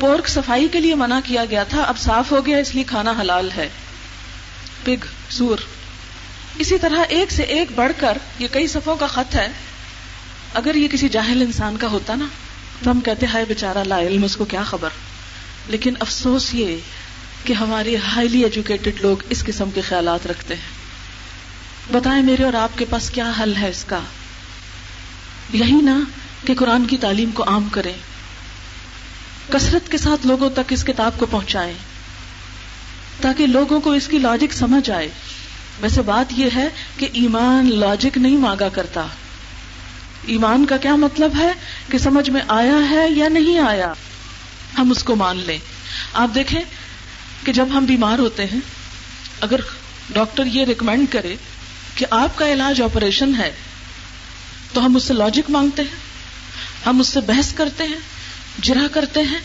[0.00, 3.14] پورک صفائی کے لیے منع کیا گیا تھا، اب صاف ہو گیا، اس لیے کھانا
[3.20, 3.68] حلال ہے۔
[4.88, 5.58] پگ سور
[6.58, 9.48] اسی طرح ایک سے ایک بڑھ کر یہ کئی صفوں کا خط ہے۔
[10.54, 12.26] اگر یہ کسی جاہل انسان کا ہوتا نا،
[12.82, 14.88] تو ہم کہتے ہائے بےچارا لا علم، اس کو کیا خبر؟
[15.68, 16.76] لیکن افسوس یہ
[17.44, 20.78] کہ ہمارے ہائیلی ایجوکیٹڈ لوگ اس قسم کے خیالات رکھتے ہیں۔
[21.92, 24.00] بتائیں میرے اور آپ کے پاس کیا حل ہے اس کا؟
[25.52, 26.00] یہی نا
[26.46, 27.94] کہ قرآن کی تعلیم کو عام کریں۔
[29.50, 31.74] کثرت کے ساتھ لوگوں تک اس کتاب کو پہنچائیں۔
[33.20, 35.08] تاکہ لوگوں کو اس کی لاجک سمجھ آئے۔
[35.80, 39.06] ویسے بات یہ ہے کہ ایمان لاجک نہیں مانگا کرتا۔
[40.26, 41.52] ایمان کا کیا مطلب ہے؟
[41.90, 43.92] کہ سمجھ میں آیا ہے یا نہیں آیا؟
[44.78, 45.58] ہم اس کو مان لیں۔
[46.12, 46.60] آپ دیکھیں
[47.44, 48.60] کہ جب ہم بیمار ہوتے ہیں،
[49.40, 49.60] اگر
[50.10, 51.36] ڈاکٹر یہ ریکمینڈ کرے
[51.94, 53.50] کہ آپ کا علاج آپریشن ہے،
[54.72, 56.08] تو ہم اس سے لاجک مانگتے ہیں۔
[56.86, 57.98] ہم اس سے بحث کرتے ہیں
[58.62, 59.38] جرا کرتے ہیں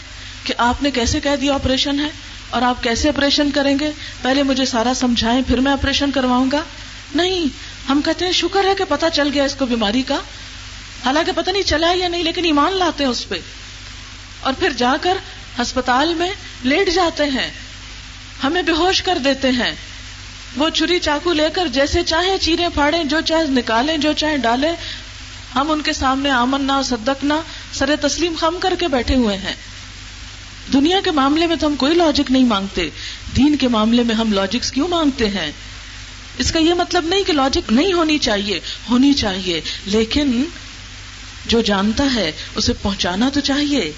[0.44, 2.10] کہ آپ نے کیسے کہہ دیا آپریشن ہے؟
[2.54, 3.92] اور آپ کیسے آپریشن کریں گے؟
[4.22, 6.64] پہلے مجھے سارا سمجھائیں، پھر میں آپریشن کرواؤں گا۔
[7.16, 7.46] نہیں،
[7.90, 10.16] ہم کہتے ہیں شکر ہے کہ پتا چل گیا اس کو بیماری کا۔
[11.06, 13.36] حالانکہ پتہ نہیں چلا یا نہیں، لیکن ایمان لاتے ہیں اس پہ۔
[14.40, 15.18] اور پھر جا کر
[15.62, 16.30] ہسپتال میں
[16.64, 17.52] لیٹ جاتے ہیں۔
[18.44, 19.72] ہمیں بے ہوش کر دیتے ہیں۔
[20.58, 24.74] وہ چری چاقو لے کر جیسے چاہیں چیرے پھاڑے جو چاہے نکالیں، جو چاہے ڈالیں۔
[25.56, 27.34] ہم ان کے سامنے آمن نہ، صدق نہ،
[27.74, 29.56] سر تسلیم خم کر کے بیٹھے ہوئے ہیں۔
[30.74, 32.90] دنیا کے معاملے میں تو ہم کوئی لاجک نہیں مانگتے۔
[33.38, 35.52] دین کے معاملے میں ہم لاجکس کیوں مانگتے ہیں؟
[36.38, 38.60] اس کا یہ مطلب نہیں کہ لاجک نہیں ہونی چاہیے
[38.90, 40.44] ہونی چاہیے، لیکن
[41.46, 43.92] جو جانتا ہے، اسے پہنچانا تو چاہیے۔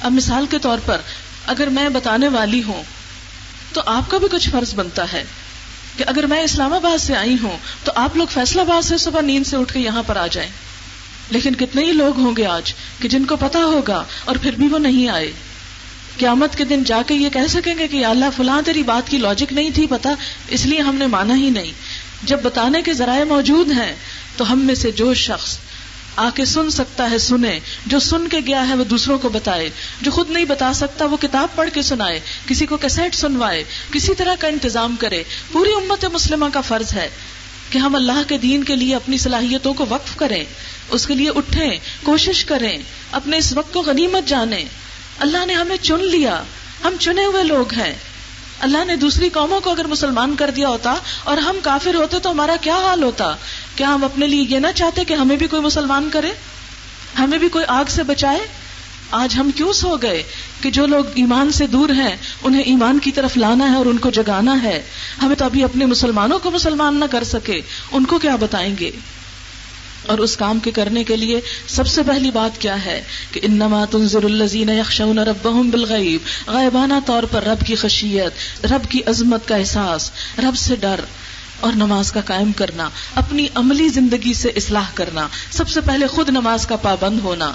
[0.00, 0.98] اب مثال کے طور پر
[1.46, 2.82] اگر میں بتانے والی ہوں،
[3.72, 5.24] تو آپ کا بھی کچھ فرض بنتا ہے
[5.96, 9.20] کہ اگر میں اسلام آباد سے آئی ہوں، تو آپ لوگ فیصلہ باد سے صبح
[9.20, 10.50] نیند سے اٹھ کے یہاں پر آ جائیں۔
[11.30, 14.68] لیکن کتنے ہی لوگ ہوں گے آج کہ جن کو پتا ہوگا اور پھر بھی
[14.68, 15.32] وہ نہیں آئے۔
[16.18, 19.18] قیامت کے دن جا کے یہ کہہ سکیں گے کہ اللہ فلاں تیری بات کی
[19.18, 20.10] لاجک نہیں تھی پتا،
[20.48, 21.72] اس لیے ہم نے مانا ہی نہیں۔
[22.22, 23.94] جب بتانے کے ذرائع موجود ہیں،
[24.36, 25.58] تو ہم میں سے جو شخص
[26.16, 29.70] آ کے سن سکتا ہے، سنے۔ جو سن کے گیا ہے، وہ دوسروں کو بتائے۔
[30.00, 34.14] جو خود نہیں بتا سکتا، وہ کتاب پڑھ کے سنائے۔ کسی کو کیسٹ سنوائے۔ کسی
[34.14, 37.08] طرح کا انتظام کرے۔ پوری امت مسلمہ کا فرض ہے
[37.70, 40.44] کہ ہم اللہ کے دین کے لیے اپنی صلاحیتوں کو وقف کریں،
[40.88, 41.70] اس کے لیے اٹھیں،
[42.02, 42.78] کوشش کریں،
[43.12, 44.64] اپنے اس وقت کو غنیمت جانیں۔
[45.20, 46.42] اللہ نے ہمیں چن لیا۔
[46.84, 47.94] ہم چنے ہوئے لوگ ہیں۔
[48.60, 50.94] اللہ نے دوسری قوموں کو اگر مسلمان کر دیا ہوتا
[51.24, 53.36] اور ہم کافر ہوتے تو ہمارا کیا حال ہوتا؟
[53.76, 56.32] کیا ہم اپنے لیے یہ نہ چاہتے کہ ہمیں بھی کوئی مسلمان کرے؟
[57.18, 58.40] ہمیں بھی کوئی آگ سے بچائے؟
[59.10, 60.22] آج ہم کیوں سو گئے
[60.60, 63.98] کہ جو لوگ ایمان سے دور ہیں، انہیں ایمان کی طرف لانا ہے اور ان
[63.98, 64.82] کو جگانا ہے۔
[65.22, 67.60] ہمیں تو ابھی اپنے مسلمانوں کو مسلمان نہ کر سکے۔
[67.92, 68.90] ان کو کیا بتائیں گے؟
[70.10, 73.00] اور اس کام کے کرنے کے لیے سب سے پہلی بات کیا ہے
[73.32, 79.02] کہ انما تنظر الزین یخشون ربهم بالغیب، غائبانہ طور پر رب کی خشیت، رب کی
[79.06, 81.00] عظمت کا احساس، رب سے ڈر
[81.60, 86.28] اور نماز کا قائم کرنا، اپنی عملی زندگی سے اصلاح کرنا، سب سے پہلے خود
[86.28, 87.52] نماز کا پابند ہونا۔